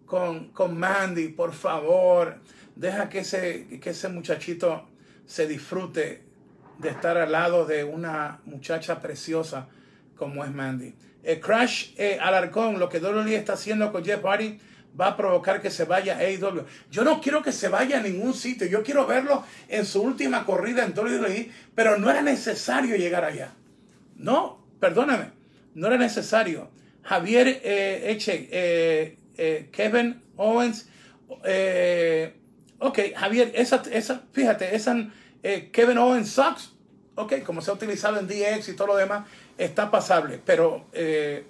[0.06, 1.30] con, con Mandy?
[1.30, 2.42] Por favor,
[2.76, 4.88] deja que ese, que ese muchachito
[5.26, 6.33] se disfrute
[6.80, 9.68] de estar al lado de una muchacha preciosa
[10.16, 10.94] como es Mandy.
[11.24, 14.60] El Crash eh, Alarcón, lo que WWE está haciendo con Jeff Hardy
[15.00, 16.66] va a provocar que se vaya a AEW.
[16.92, 18.68] Yo no quiero que se vaya a ningún sitio.
[18.68, 23.54] Yo quiero verlo en su última corrida en WWE, pero no era necesario llegar allá.
[24.16, 25.32] No, perdóname,
[25.74, 26.70] no era necesario.
[27.04, 30.88] Javier eh, Eche, eh, eh, Kevin Owens,
[31.44, 32.34] eh,
[32.80, 35.10] ok, Javier, esa, esa, fíjate, esa
[35.44, 36.72] eh, Kevin Owens sucks.
[37.16, 39.28] Ok, como se ha utilizado en DX y todo lo demás,
[39.58, 40.42] está pasable.
[40.44, 41.46] Pero eh,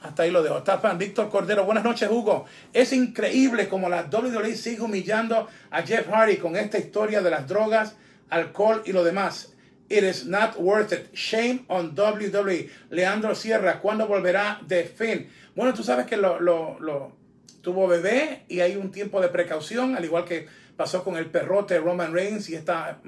[0.00, 0.58] hasta ahí lo dejo.
[0.58, 1.64] Está fan Víctor Cordero.
[1.64, 2.46] Buenas noches, Hugo.
[2.72, 7.46] Es increíble como la WWE sigue humillando a Jeff Hardy con esta historia de las
[7.46, 7.96] drogas,
[8.30, 9.52] alcohol y lo demás.
[9.88, 11.12] It is not worth it.
[11.14, 12.70] Shame on WWE.
[12.90, 15.28] Leandro Sierra, ¿cuándo volverá de fin?
[15.54, 17.16] Bueno, tú sabes que lo,
[17.62, 21.78] tuvo bebé y hay un tiempo de precaución, al igual que pasó con el perrote
[21.78, 23.00] Roman Reigns y esta,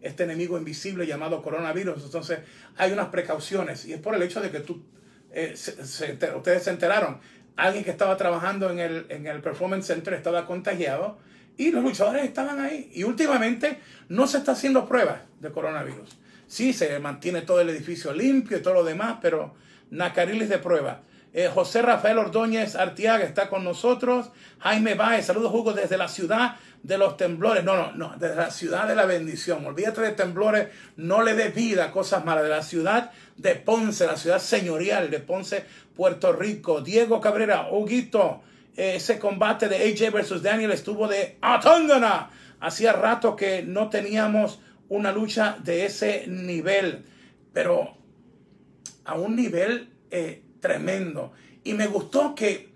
[0.00, 2.04] este enemigo invisible llamado coronavirus.
[2.04, 2.40] Entonces
[2.76, 4.82] hay unas precauciones y es por el hecho de que tú,
[5.32, 5.54] eh,
[6.36, 7.18] ustedes se enteraron,
[7.56, 11.18] alguien que estaba trabajando en el, en el Performance Center estaba contagiado
[11.56, 12.90] y los luchadores estaban ahí.
[12.94, 16.18] Y últimamente no se está haciendo pruebas de coronavirus.
[16.46, 19.54] Sí, se mantiene todo el edificio limpio y todo lo demás, pero
[19.90, 21.02] nacariles de prueba.
[21.36, 24.30] Eh, José Rafael Ordóñez Artiaga está con nosotros.
[24.60, 27.64] Jaime Baez, saludos Hugo desde la ciudad de los temblores.
[27.64, 29.66] No, no, no, desde la ciudad de la bendición.
[29.66, 32.44] Olvídate de temblores, no le dé vida a cosas malas.
[32.44, 35.64] De la ciudad de Ponce, la ciudad señorial de Ponce,
[35.96, 36.80] Puerto Rico.
[36.82, 38.42] Diego Cabrera, Huguito,
[38.76, 42.30] eh, ese combate de AJ versus Daniel estuvo de atángana.
[42.60, 47.04] Hacía rato que no teníamos una lucha de ese nivel,
[47.52, 47.96] pero
[49.04, 51.32] a un nivel eh, tremendo.
[51.62, 52.72] Y me gustó que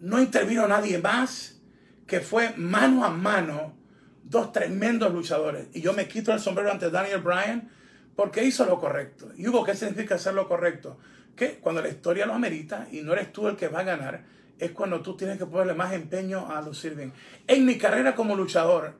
[0.00, 1.58] no intervino nadie más,
[2.06, 3.74] que fue mano a mano
[4.22, 5.68] dos tremendos luchadores.
[5.72, 7.70] Y yo me quito el sombrero ante Daniel Bryan
[8.14, 9.32] porque hizo lo correcto.
[9.38, 10.98] Y Hugo, ¿qué significa hacer lo correcto?
[11.34, 14.24] Que cuando la historia lo amerita y no eres tú el que va a ganar,
[14.58, 17.10] es cuando tú tienes que ponerle más empeño a lucir bien.
[17.46, 18.98] En mi carrera como luchador,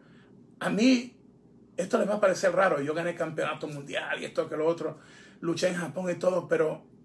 [0.61, 1.15] a mí
[1.77, 2.81] esto les va a parecer raro.
[2.81, 4.99] Yo gané campeonato mundial y esto que lo otro.
[5.41, 6.96] Luché en Japón y todo, pero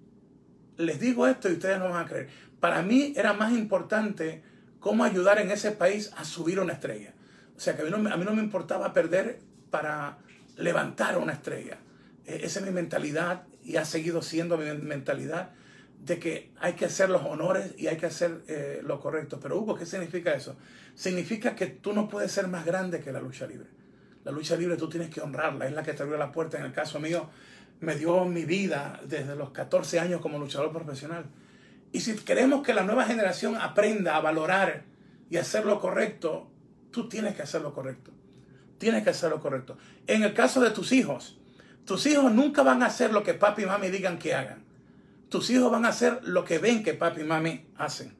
[0.81, 2.29] les digo esto y ustedes no van a creer.
[2.59, 4.43] Para mí era más importante
[4.79, 7.13] cómo ayudar en ese país a subir una estrella.
[7.55, 7.91] O sea, que a mí
[8.25, 9.39] no, me importaba perder
[9.69, 10.17] para
[10.57, 11.77] levantar una estrella.
[12.25, 15.51] E, esa es mi mentalidad y ha seguido siendo mi mentalidad
[16.03, 19.39] de que hay que hacer los honores y hay que hacer eh, lo correcto.
[19.39, 20.55] Pero Hugo, ¿qué significa eso?
[20.95, 23.67] Significa que tú no puedes ser más grande que la lucha libre.
[24.23, 26.57] La lucha libre tú tienes que honrarla, es la que te abrió la puerta.
[26.57, 27.29] En el caso mío,
[27.81, 31.25] me dio mi vida desde los 14 años como luchador profesional.
[31.91, 34.83] Y si queremos que la nueva generación aprenda a valorar
[35.29, 36.47] y hacer lo correcto,
[36.91, 38.11] tú tienes que hacer lo correcto.
[38.77, 39.77] Tienes que hacer lo correcto.
[40.07, 41.39] En el caso de tus hijos,
[41.83, 44.63] tus hijos nunca van a hacer lo que papi y mami digan que hagan.
[45.29, 48.13] Tus hijos van a hacer lo que ven que papi y mami hacen.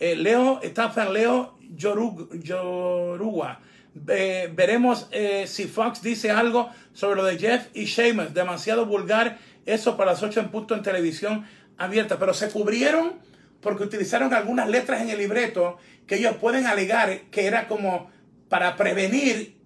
[0.00, 3.60] Eh, Leo, Estafan Leo Yoruga
[3.94, 8.34] veremos eh, si Fox dice algo sobre lo de Jeff y Sheamus.
[8.34, 11.46] Demasiado vulgar eso para las 8 en punto en televisión
[11.78, 12.18] abierta.
[12.18, 13.14] Pero se cubrieron
[13.60, 18.10] porque utilizaron algunas letras en el libreto que ellos pueden alegar que era como
[18.48, 19.56] para prevenir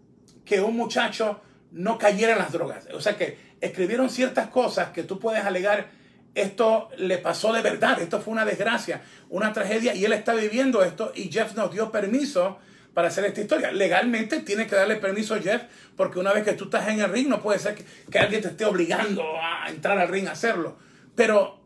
[0.45, 1.41] que un muchacho
[1.73, 2.87] no cayera en las drogas.
[2.95, 5.99] O sea que escribieron ciertas cosas que tú puedes alegar
[6.35, 10.85] esto le pasó de verdad, esto fue una desgracia, una tragedia y él está viviendo
[10.85, 12.59] esto y Jeff nos dio permiso
[12.98, 13.70] para hacer esta historia.
[13.70, 15.62] Legalmente tiene que darle permiso a Jeff
[15.96, 18.48] porque una vez que tú estás en el ring no puede ser que, alguien te
[18.48, 20.76] esté obligando a entrar al ring a hacerlo.
[21.14, 21.61] Pero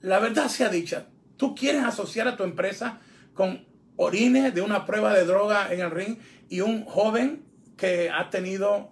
[0.00, 2.98] la verdad sea dicha, tú quieres asociar a tu empresa
[3.32, 6.16] con orines de una prueba de droga en el ring,
[6.48, 7.44] y un joven
[7.76, 8.90] que ha tenido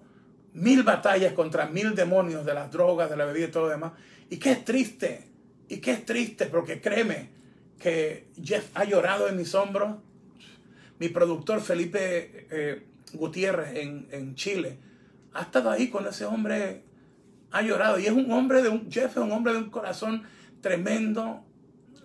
[0.53, 3.95] mil batallas contra mil demonios de las drogas, de la bebida y todo lo demás.
[4.31, 5.27] Y qué triste,
[5.69, 7.31] y qué triste, porque créeme
[7.81, 9.97] que Jeff ha llorado en mis hombros.
[11.05, 14.79] Mi productor Felipe eh, Gutiérrez en, en, Chile
[15.35, 16.83] ha estado ahí con ese hombre,
[17.51, 17.99] ha llorado.
[17.99, 20.23] Y es un hombre de un, Jeff un hombre de un corazón
[20.63, 21.45] tremendo.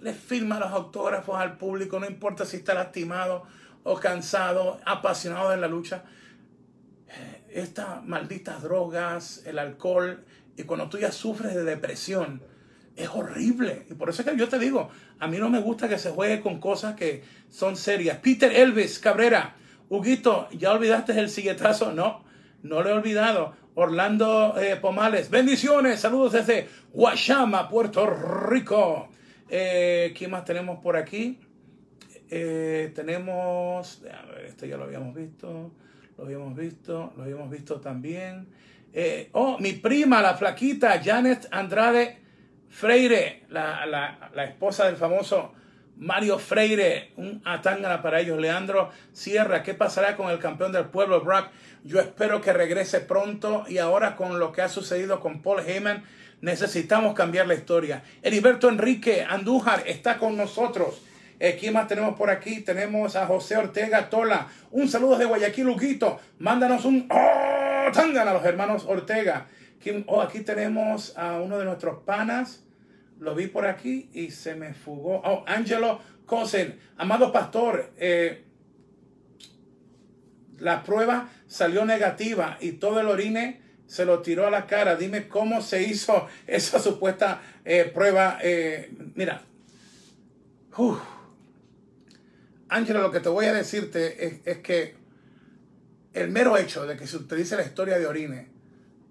[0.02, 3.46] Le firma los autógrafos al público, no importa si está lastimado
[3.84, 6.04] o cansado, apasionado de la lucha
[7.52, 10.26] estas malditas drogas, el alcohol,
[10.58, 12.42] y cuando tú ya sufres de depresión,
[13.00, 13.86] es horrible.
[13.90, 16.12] Y por eso es que yo te digo, a mí no me gusta que se
[16.12, 18.18] juegue con cosas que son serias.
[18.18, 19.56] Peter Elvis Cabrera,
[19.90, 21.94] Huguito, ¿ya olvidaste el siguietazo?
[21.94, 22.24] No,
[22.64, 23.54] no lo he olvidado.
[23.76, 29.10] Orlando eh, Pomales, bendiciones, saludos desde Guayama, Puerto Rico.
[29.50, 31.40] Eh, ¿Quién más tenemos por aquí?
[32.30, 35.72] Eh, tenemos, a ver, este ya lo habíamos visto
[36.20, 38.48] lo habíamos visto, lo habíamos visto también.
[38.92, 42.18] Eh, oh, mi prima, la flaquita, Janet Andrade
[42.70, 45.54] Freire, la, la, esposa del famoso
[45.98, 48.40] Mario Freire, un atángana para ellos.
[48.40, 51.50] Leandro Sierra, ¿qué pasará con el campeón del pueblo, Brock?
[51.84, 56.04] Yo espero que regrese pronto y ahora con lo que ha sucedido con Paul Heyman,
[56.42, 58.04] necesitamos cambiar la historia.
[58.22, 61.02] Heriberto Enrique Andújar está con nosotros.
[61.40, 62.62] Eh, ¿Quién más tenemos por aquí?
[62.62, 64.48] Tenemos a José Ortega Tola.
[64.72, 66.20] Un saludo de Guayaquil, Luquito.
[66.38, 67.92] Mándanos un ¡Oh!
[67.92, 69.48] Tangan a los hermanos Ortega.
[70.08, 72.64] Oh, aquí tenemos a uno de nuestros panas.
[73.20, 75.22] Lo vi por aquí y se me fugó.
[75.24, 76.80] Oh, Angelo Cosen.
[76.98, 78.44] Amado pastor, eh,
[80.58, 84.96] la prueba salió negativa y todo el orine se lo tiró a la cara.
[84.96, 88.40] Dime cómo se hizo esa supuesta eh, prueba.
[89.16, 89.44] mira.
[92.70, 94.96] Ángela, lo que te voy a decirte es, que
[96.14, 98.59] el mero hecho de que se utilice la historia de Orine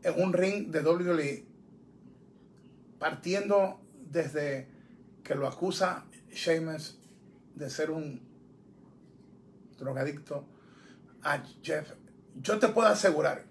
[0.02, 1.44] en un ring de WWE,
[2.98, 3.80] partiendo
[4.10, 4.68] desde
[5.22, 6.98] que lo acusa Sheamus
[7.54, 8.20] de ser un
[9.78, 10.46] drogadicto
[11.22, 11.92] a Jeff,
[12.40, 13.44] yo te puedo asegurar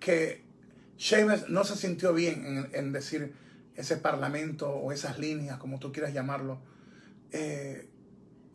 [0.00, 0.44] que
[0.96, 3.34] Sheamus no se sintió bien en, decir
[3.76, 6.60] ese parlamento o esas líneas, como tú quieras llamarlo.
[7.30, 7.88] Eh,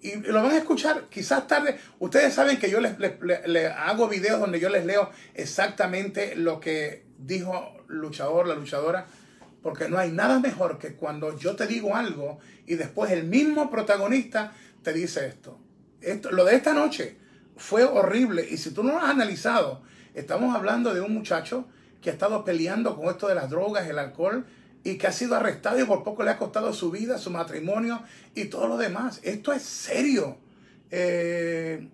[0.04, 1.80] y lo van a escuchar quizás tarde.
[2.00, 2.94] Ustedes saben que yo les,
[3.78, 9.08] hago videos donde yo les leo exactamente lo que dijo luchador, la luchadora,
[9.62, 13.72] porque no hay nada mejor que cuando yo te digo algo y después el mismo
[13.72, 14.52] protagonista
[14.84, 15.58] te dice esto.
[16.02, 17.16] esto lo de esta noche
[17.56, 21.66] fue horrible y si tú no lo has analizado, estamos hablando de un muchacho
[22.02, 24.46] que ha estado peleando con esto de las drogas, el alcohol,
[24.84, 28.04] y que ha sido arrestado y por poco le ha costado su vida, su matrimonio
[28.36, 29.20] y todo lo demás.
[29.24, 30.38] Esto es serio.
[30.92, 31.88] Eh,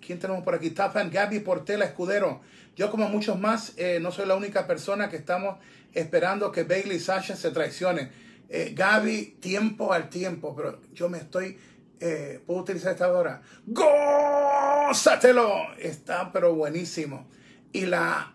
[0.00, 0.70] ¿Quién tenemos por aquí?
[0.70, 2.40] Tafan, Gaby Portela Escudero.
[2.76, 5.58] Yo como muchos más, eh, no soy la única persona que estamos
[5.92, 8.10] esperando que Bailey y Sasha se traicionen.
[8.48, 11.58] Eh, Gaby, tiempo al tiempo, pero yo me estoy...
[12.00, 13.40] Eh, ¿Puedo utilizar esta hora?
[13.66, 15.74] ¡Gózatelo!
[15.78, 17.28] Está pero buenísimo.
[17.72, 18.33] Y la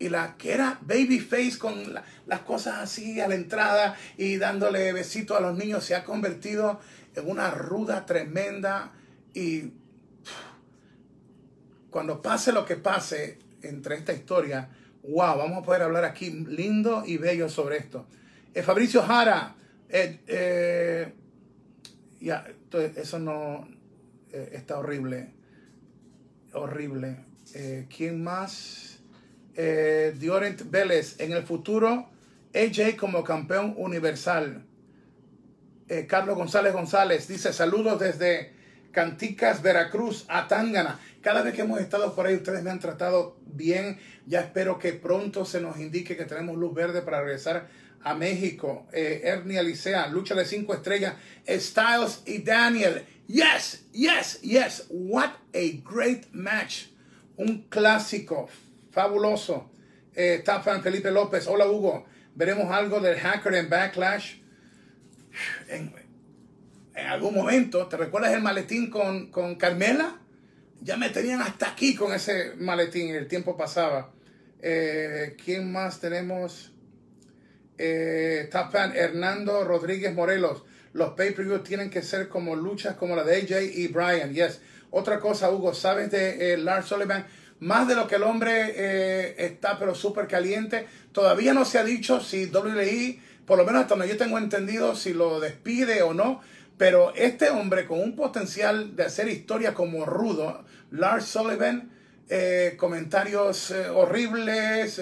[0.00, 1.94] y la que era babyface con
[2.26, 6.80] las cosas así a la entrada y dándole besitos a los niños se ha convertido
[7.14, 8.92] en una ruda tremenda
[9.34, 9.74] y
[11.90, 14.70] cuando pase lo que pase entre esta historia,
[15.02, 18.06] wow, vamos a poder hablar aquí lindo y bello sobre esto.
[18.54, 19.54] Eh, Fabricio Jara,
[19.88, 21.12] eh, eh,
[22.20, 22.46] ya,
[22.96, 23.68] eso no
[24.30, 25.34] está horrible,
[26.52, 27.16] horrible.
[27.94, 28.89] ¿Quién más?
[29.62, 31.16] Eh, Diorent Vélez.
[31.20, 32.08] En el futuro,
[32.54, 34.64] AJ como campeón universal.
[35.86, 38.54] Eh, Carlos González González dice saludos desde
[38.90, 40.98] Canticas, Veracruz, a Tangana.
[41.20, 43.98] Cada vez que hemos estado por ahí, ustedes me han tratado bien.
[44.26, 47.68] Ya espero que pronto se nos indique que tenemos luz verde para regresar
[48.02, 48.86] a México.
[48.94, 51.16] Eh, Ernie Alicea, lucha de cinco estrellas.
[51.46, 53.04] Styles y Daniel.
[53.26, 54.86] Yes, yes, yes.
[54.88, 56.86] What a great match.
[57.36, 58.48] Un clásico
[58.90, 59.70] fabuloso.
[60.14, 60.42] Eh,
[60.82, 64.36] Felipe López, hola Hugo, veremos algo del hacker en Backlash.
[65.68, 65.92] En,
[66.94, 70.20] algún momento, ¿te recuerdas el maletín con, con, Carmela?
[70.80, 74.12] Ya me tenían hasta aquí con ese maletín, el tiempo pasaba.
[74.60, 76.72] Eh, ¿Quién más tenemos?
[77.78, 78.50] Eh,
[78.94, 80.64] Hernando Rodríguez Morelos.
[80.92, 84.34] Los pay-per-view tienen que ser como luchas como la de AJ y Brian.
[84.34, 84.60] Yes.
[84.90, 87.26] Otra cosa, Hugo, ¿sabes de eh, Lars Sullivan?
[87.60, 90.86] Más de lo que el hombre eh, está, pero súper caliente.
[91.12, 94.96] Todavía no se ha dicho si WWE, por lo menos hasta donde yo tengo entendido,
[94.96, 96.40] si lo despide o no.
[96.78, 101.90] Pero este hombre con un potencial de hacer historia como rudo, Lars Sullivan,
[102.30, 104.98] eh, comentarios eh, horribles,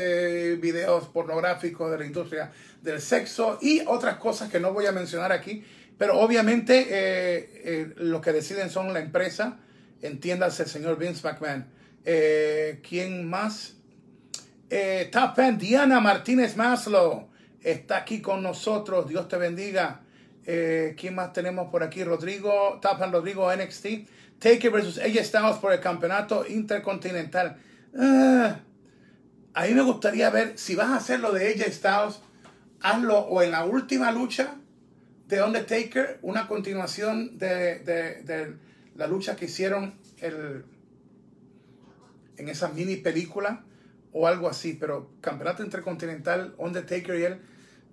[0.61, 2.51] videos pornográficos de la industria
[2.83, 5.63] del sexo y otras cosas que no voy a mencionar aquí,
[5.97, 9.59] pero obviamente lo que deciden son la empresa,
[10.03, 11.78] entiéndase el señor Vince McMahon.
[12.03, 13.77] ¿Quién más?
[15.13, 17.29] Top fan Diana Martínez Maslow
[17.63, 20.03] está aquí con nosotros, Dios te bendiga.
[20.45, 22.05] ¿Quién más tenemos por aquí?
[22.05, 23.87] Rodrigo, Top fan Rodrigo NXT.
[24.39, 27.57] Taker versus AJ Styles por el campeonato intercontinental.
[27.99, 28.61] Ah,
[29.55, 32.21] a me gustaría ver si vas a hacer lo de AJ Styles,
[32.81, 34.55] hazlo o en la última lucha
[35.27, 38.57] de Undertaker, una continuación de,
[38.95, 40.65] la lucha que hicieron el,
[42.39, 43.65] en esa mini película
[44.13, 47.41] o algo así, pero campeonato intercontinental, Undertaker y él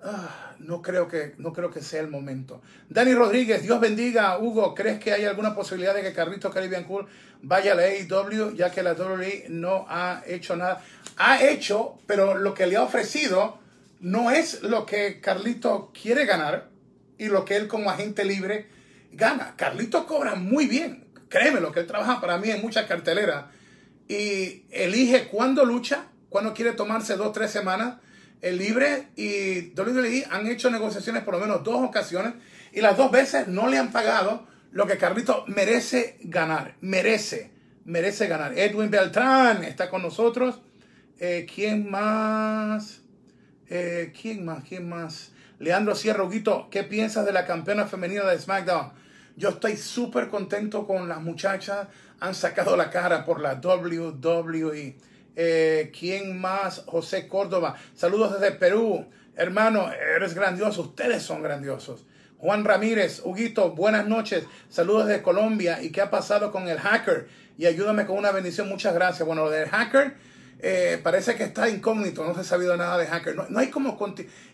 [0.08, 2.62] Ah, no, creo que, no creo que sea el momento.
[2.90, 4.38] Dani Rodríguez, Dios bendiga.
[4.38, 7.08] Hugo, ¿crees que hay alguna posibilidad de que Carlitos Caribbean Cool
[7.42, 10.84] vaya a la AEW ya que la WWE no ha hecho nada?
[11.18, 13.58] Ha hecho, pero lo que le ha ofrecido
[14.00, 16.70] no es lo que Carlito quiere ganar
[17.18, 18.68] y lo que él como agente libre
[19.12, 19.56] gana.
[19.58, 21.06] Carlito cobra muy bien.
[21.30, 23.46] Créeme, lo que él trabaja para mí en muchas carteleras
[24.08, 27.96] y elige cuándo lucha, cuándo quiere tomarse dos, tres semanas
[28.42, 32.34] el Libre y WWE han hecho negociaciones por lo menos dos ocasiones
[32.72, 36.76] y las dos veces no le han pagado lo que Carlito merece ganar.
[36.82, 37.52] Merece,
[37.86, 38.58] merece ganar.
[38.58, 40.60] Edwin Beltrán está con nosotros.
[41.18, 43.02] Eh, ¿Quién más?
[43.68, 44.64] Eh, ¿Quién más?
[44.64, 45.32] ¿Quién más?
[45.58, 46.30] Leandro Sierra
[46.70, 48.92] ¿qué piensas de la campeona femenina de SmackDown?
[49.38, 51.88] Yo estoy súper contento con las muchachas.
[52.20, 54.98] Han sacado la cara por la WWE.
[55.36, 56.84] Eh, ¿Quién más?
[56.86, 57.76] José Córdoba.
[57.94, 59.06] Saludos desde Perú.
[59.36, 60.82] Hermano, eres grandioso.
[60.82, 62.06] Ustedes son grandiosos.
[62.38, 64.46] Juan Ramírez, Huguito, buenas noches.
[64.70, 65.82] Saludos desde Colombia.
[65.82, 67.28] ¿Y qué ha pasado con el hacker?
[67.58, 68.70] Y ayúdame con una bendición.
[68.70, 69.26] Muchas gracias.
[69.26, 70.16] Bueno, lo del hacker
[70.60, 72.26] eh, parece que está incógnito.
[72.26, 73.36] No se ha sabido nada de hacker.
[73.50, 73.98] No, hay como...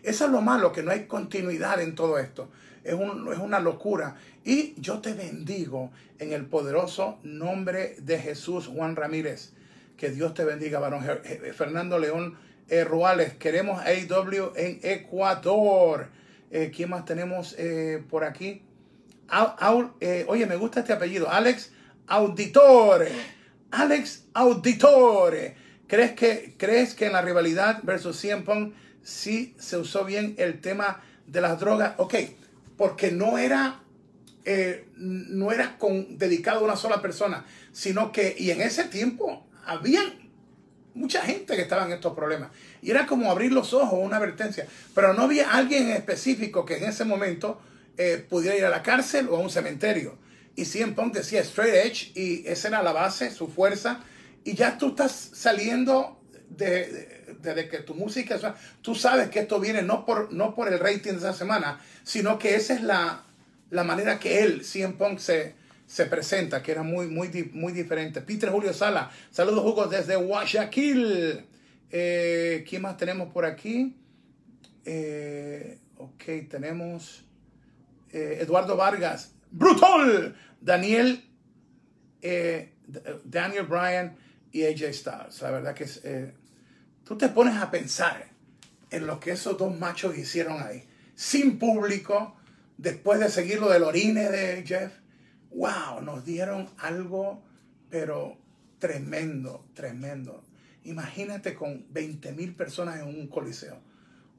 [0.02, 2.48] Eso es lo malo, que no hay continuidad en todo esto.
[2.84, 4.16] Es, es una locura.
[4.44, 9.52] Y yo te bendigo en el poderoso nombre de Jesús, Juan Ramírez.
[9.96, 11.04] Que Dios te bendiga, varón.
[11.54, 12.36] Fernando León
[12.68, 13.34] eh, Ruales.
[13.34, 16.08] Queremos AW en Ecuador.
[16.50, 18.62] Eh, ¿Quién más tenemos eh, por aquí?
[20.26, 21.30] oye, me gusta este apellido.
[21.30, 21.72] Alex
[22.06, 23.12] Auditore.
[23.70, 25.54] Alex Auditore.
[25.86, 30.60] ¿Crees que, ¿Crees que en la rivalidad versus CM Punk sí se usó bien el
[30.60, 31.94] tema de las drogas?
[31.98, 32.14] Ok,
[32.76, 33.78] porque no era
[34.96, 40.00] no era con, dedicado a una sola persona, sino que, y en ese tiempo había
[40.94, 42.50] mucha gente que estaba en estos problemas.
[42.82, 44.66] Y era como abrir los ojos, una advertencia.
[44.94, 47.60] Pero no había alguien específico que en ese momento
[47.96, 50.18] eh, pudiera ir a la cárcel o a un cementerio.
[50.54, 54.00] Y CM Punk decía straight edge y esa era la base, su fuerza.
[54.44, 56.20] Y ya tú estás saliendo
[56.50, 58.38] de, que tu música,
[58.80, 62.38] tú sabes que esto viene no por, no por el rating de esa semana, sino
[62.38, 63.24] que esa es la,
[63.70, 65.54] la manera que él, CM Punk, se,
[65.86, 68.20] se presenta, que era muy, muy, muy diferente.
[68.22, 71.44] Peter Julio Sala, saludos Hugo desde Guayaquil.
[71.90, 73.96] Eh, ¿Quién más tenemos por aquí?
[74.84, 77.24] Eh, ok, tenemos
[78.12, 80.34] eh, Eduardo Vargas, brutal.
[80.60, 81.24] Daniel,
[83.24, 84.16] Daniel Bryan
[84.52, 85.42] y AJ Styles.
[85.42, 86.02] La verdad que es,
[87.04, 88.30] tú te pones a pensar
[88.90, 90.84] en lo que esos dos machos hicieron ahí,
[91.14, 92.36] sin público,
[92.76, 94.92] después de seguir lo del orine de Jeff
[95.54, 97.42] wow, nos dieron algo,
[97.90, 98.38] pero
[98.78, 100.42] tremendo, tremendo.
[100.84, 103.78] Imagínate con 20 mil personas en un coliseo.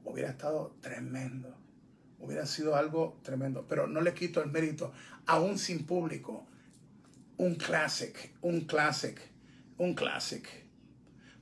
[0.04, 1.56] Hubiera estado tremendo.
[2.18, 3.66] Hubiera sido algo tremendo.
[3.68, 4.92] Pero no le quito el mérito,
[5.26, 6.46] aún sin público.
[7.36, 9.20] Un classic, un classic,
[9.78, 10.63] un classic.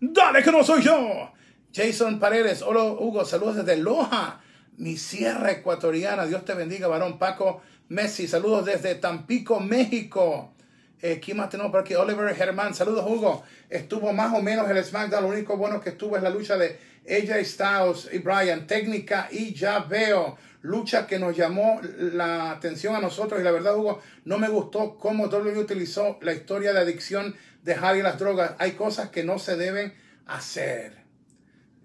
[0.05, 1.31] Dale que no soy yo.
[1.73, 4.41] Jason Paredes, hola Hugo, saludos desde Loja,
[4.77, 6.27] mi sierra ecuatoriana.
[6.27, 10.55] Dios te bendiga, varón Paco Messi, saludos desde Tampico, México.
[11.01, 11.95] Eh, ¿Quién más tenemos por aquí?
[11.95, 13.45] Oliver Germán, saludos Hugo.
[13.71, 16.81] Estuvo más o menos el SmackDown, lo único bueno que estuvo es la lucha de
[17.09, 20.37] AJ Styles y Brian, técnica y ya veo.
[20.63, 24.97] Lucha que nos llamó la atención a nosotros y la verdad Hugo, no me gustó
[24.97, 28.55] cómo WWE utilizó la historia de adicción de Harry a las drogas.
[28.59, 29.93] Hay cosas que no se deben
[30.27, 31.03] hacer.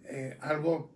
[0.05, 0.91] Eh, algo,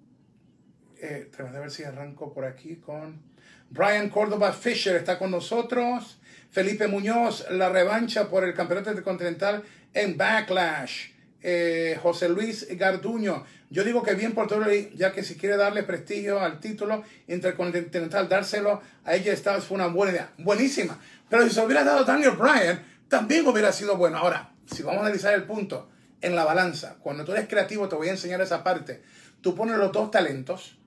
[1.02, 3.30] eh, a ver si arranco por aquí con...
[3.72, 6.20] Brian Córdoba Fisher está con nosotros.
[6.50, 9.64] Felipe Muñoz, la revancha por el campeonato intercontinental
[9.94, 11.11] en Backlash.
[11.44, 13.44] Eh, José Luis Garduño.
[13.70, 14.66] Yo digo que bien por todo,
[14.96, 19.88] ya que si quiere darle prestigio al título intercontinental, dárselo a ella Styles fue una
[19.88, 20.34] buena idea.
[20.38, 21.00] Buenísima.
[21.30, 24.18] Pero si se hubiera dado Daniel Bryan, también hubiera sido bueno.
[24.18, 25.90] Ahora, si vamos a analizar el punto
[26.22, 29.02] en la balanza, cuando tú eres creativo, te voy a enseñar esa parte.
[29.42, 30.78] Tú pones los dos talentos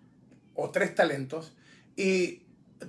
[0.54, 1.52] o tres talentos
[1.96, 2.42] y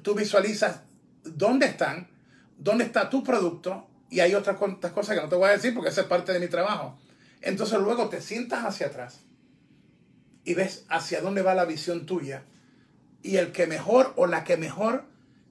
[0.04, 0.82] tú visualizas
[1.24, 2.10] dónde están,
[2.58, 5.90] dónde está tu producto y hay otras cosas que no te voy a decir porque
[5.90, 6.98] esa es parte de mi trabajo.
[7.46, 9.22] Entonces luego te sientas hacia atrás
[10.44, 12.44] y ves hacia dónde va la visión tuya
[13.22, 15.06] y el que mejor o la que mejor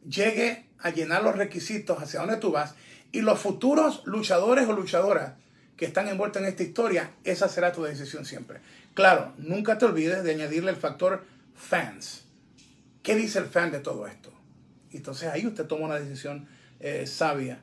[0.06, 2.74] llegue a llenar los requisitos hacia dónde tú vas
[3.12, 5.34] y los futuros luchadores o luchadoras
[5.76, 8.60] que están envueltos en esta historia, esa será tu decisión siempre.
[8.94, 11.24] Claro, nunca te olvides de añadirle el factor
[11.54, 12.24] fans.
[13.04, 14.32] ¿Qué dice el fan de todo esto?
[14.92, 16.48] Entonces ahí usted toma una decisión
[16.80, 17.60] eh, sabia.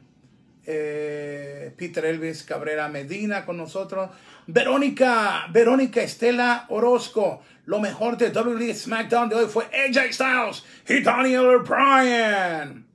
[0.63, 4.09] Eh, Peter Elvis Cabrera Medina con nosotros.
[4.47, 7.41] Verónica, Verónica Estela Orozco.
[7.65, 12.85] Lo mejor de WWE SmackDown de hoy fue AJ Styles y Daniel Bryan.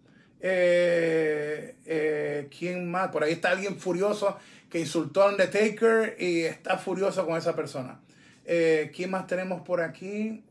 [0.40, 3.08] Eh, eh, ¿Quién más?
[3.08, 4.38] Por ahí está alguien furioso
[4.70, 8.00] que insultó a Undertaker y está furioso con esa persona.
[8.44, 10.44] ¿Quién más tenemos por aquí?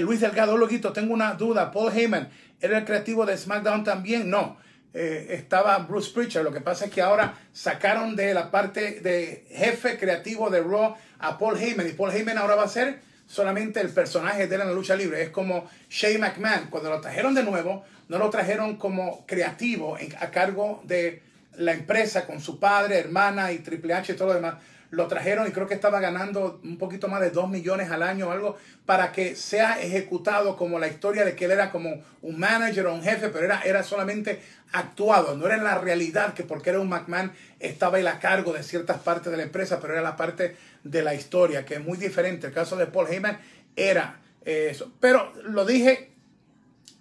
[0.00, 1.70] Luis Delgado, Loguito, tengo una duda.
[1.70, 2.28] Paul Heyman,
[2.60, 4.28] ¿era el creativo de SmackDown también?
[4.28, 4.58] No.
[4.92, 6.44] Eh, estaba Bruce Pritchard.
[6.44, 10.96] Lo que pasa es que ahora sacaron de la parte de jefe creativo de Raw
[11.18, 11.88] a Paul Heyman.
[11.88, 14.96] Y Paul Heyman ahora va a ser solamente el personaje de él en la lucha
[14.96, 15.22] libre.
[15.22, 16.66] Es como Shane McMahon.
[16.70, 21.22] Cuando lo trajeron de nuevo, no lo trajeron como creativo a cargo de
[21.56, 24.54] la empresa con su padre, hermana y Triple H y todo lo demás
[24.90, 28.28] lo trajeron y creo que estaba ganando un poquito más de 2 millones al año
[28.28, 32.38] o algo para que sea ejecutado como la historia de que él era como un
[32.38, 36.42] manager o un jefe, pero era, era solamente actuado, no era en la realidad que
[36.42, 39.92] porque era un McMahon estaba él a cargo de ciertas partes de la empresa, pero
[39.92, 42.48] era la parte de la historia, que es muy diferente.
[42.48, 43.38] El caso de Paul Heyman
[43.76, 44.92] era eso.
[45.00, 46.10] Pero lo dije,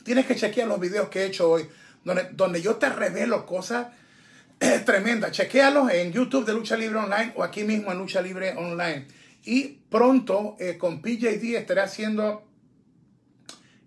[0.04, 1.68] tienes que chequear los videos que he hecho hoy,
[2.04, 3.88] donde, donde yo te revelo cosas
[4.60, 5.32] es tremenda.
[5.32, 9.08] Chequéalos en YouTube de Lucha Libre Online o aquí mismo en Lucha Libre Online.
[9.46, 12.44] Y pronto eh, con PJD estaré haciendo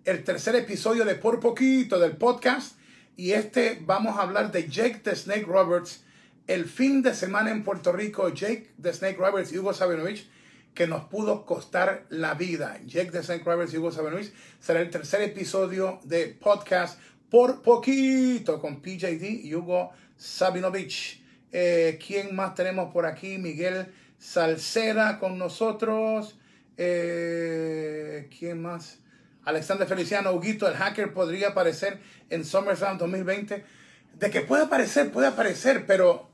[0.03, 2.77] el tercer episodio de Por Poquito del podcast.
[3.15, 6.03] Y este vamos a hablar de Jake the Snake Roberts.
[6.47, 10.27] El fin de semana en Puerto Rico, Jake the Snake Roberts y Hugo Sabinovich,
[10.73, 12.79] que nos pudo costar la vida.
[12.85, 16.99] Jake the Snake Roberts y Hugo Sabinovich será el tercer episodio de podcast
[17.29, 19.91] Por Poquito con PJD y Hugo
[20.23, 21.21] Sabinovich.
[21.51, 23.37] Eh, ¿Quién más tenemos por aquí?
[23.37, 26.39] Miguel Salceda con nosotros.
[26.77, 28.99] Eh, ¿Quién más?
[29.43, 31.99] Alexander Feliciano, Huguito, el hacker podría aparecer
[32.29, 33.65] en SummerSlam 2020.
[34.13, 36.29] De que puede aparecer, puede aparecer, pero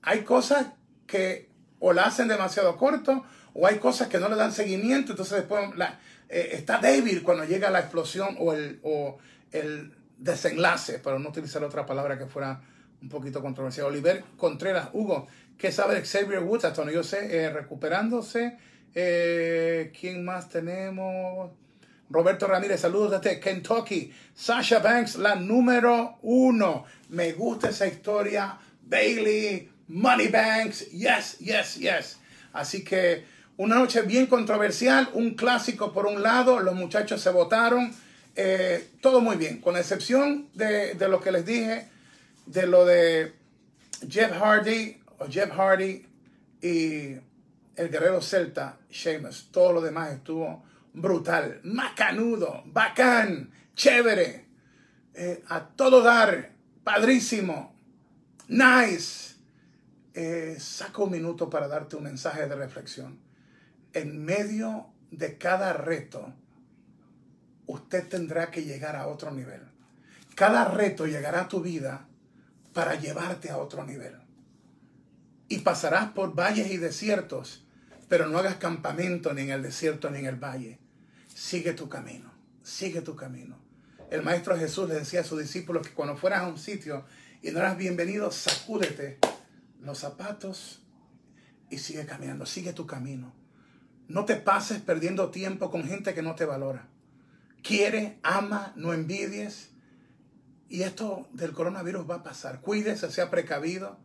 [0.00, 0.68] hay cosas
[1.06, 1.50] que
[1.80, 5.12] o la hacen demasiado corto o hay cosas que no le dan seguimiento.
[5.12, 5.62] Entonces después
[6.30, 9.18] eh, está débil cuando llega la explosión o el, o
[9.50, 12.62] el desenlace, para no utilizar otra palabra que fuera
[13.02, 13.88] un poquito controversial.
[13.88, 15.26] Oliver Contreras, Hugo,
[15.58, 16.64] ¿qué sabe Xavier Woods?
[16.64, 18.56] Hasta donde yo sé, eh, recuperándose.
[18.94, 21.50] Eh, ¿Quién más tenemos?
[22.08, 24.12] Roberto Ramírez, saludos desde Kentucky.
[24.34, 26.84] Sasha Banks, la número uno.
[27.08, 28.58] Me gusta esa historia.
[28.82, 32.18] Bailey, Money Banks, yes, yes, yes.
[32.52, 33.24] Así que
[33.56, 37.90] una noche bien controversial, un clásico por un lado, los muchachos se votaron,
[38.36, 41.91] eh, todo muy bien, con excepción de, de lo que les dije
[42.46, 43.34] de lo de
[44.08, 46.06] Jeff Hardy o Jeff Hardy
[46.60, 47.16] y
[47.76, 49.50] el guerrero celta Sheamus.
[49.50, 54.46] Todo lo demás estuvo brutal, macanudo, bacán, chévere,
[55.14, 56.52] eh, a todo dar,
[56.84, 57.74] padrísimo,
[58.48, 59.32] nice.
[60.14, 63.18] Eh, saco un minuto para darte un mensaje de reflexión.
[63.94, 66.34] En medio de cada reto,
[67.66, 69.62] usted tendrá que llegar a otro nivel.
[70.34, 72.08] Cada reto llegará a tu vida
[72.72, 74.14] para llevarte a otro nivel.
[75.48, 77.64] Y pasarás por valles y desiertos,
[78.08, 80.78] pero no hagas campamento ni en el desierto ni en el valle.
[81.34, 83.58] Sigue tu camino, sigue tu camino.
[84.10, 87.04] El Maestro Jesús le decía a sus discípulos que cuando fueras a un sitio
[87.42, 89.18] y no eras bienvenido, sacúdete
[89.80, 90.82] los zapatos
[91.70, 93.34] y sigue caminando, sigue tu camino.
[94.08, 96.88] No te pases perdiendo tiempo con gente que no te valora.
[97.62, 99.71] Quiere, ama, no envidies
[100.72, 102.62] y esto del coronavirus va a pasar.
[102.62, 103.98] Cuídese, sea precavido.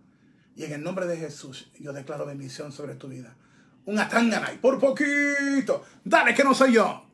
[0.53, 3.37] Y en el nombre de Jesús, yo declaro bendición sobre tu vida.
[3.85, 5.85] Un atangana y por poquito.
[6.03, 7.06] Dale que no soy yo.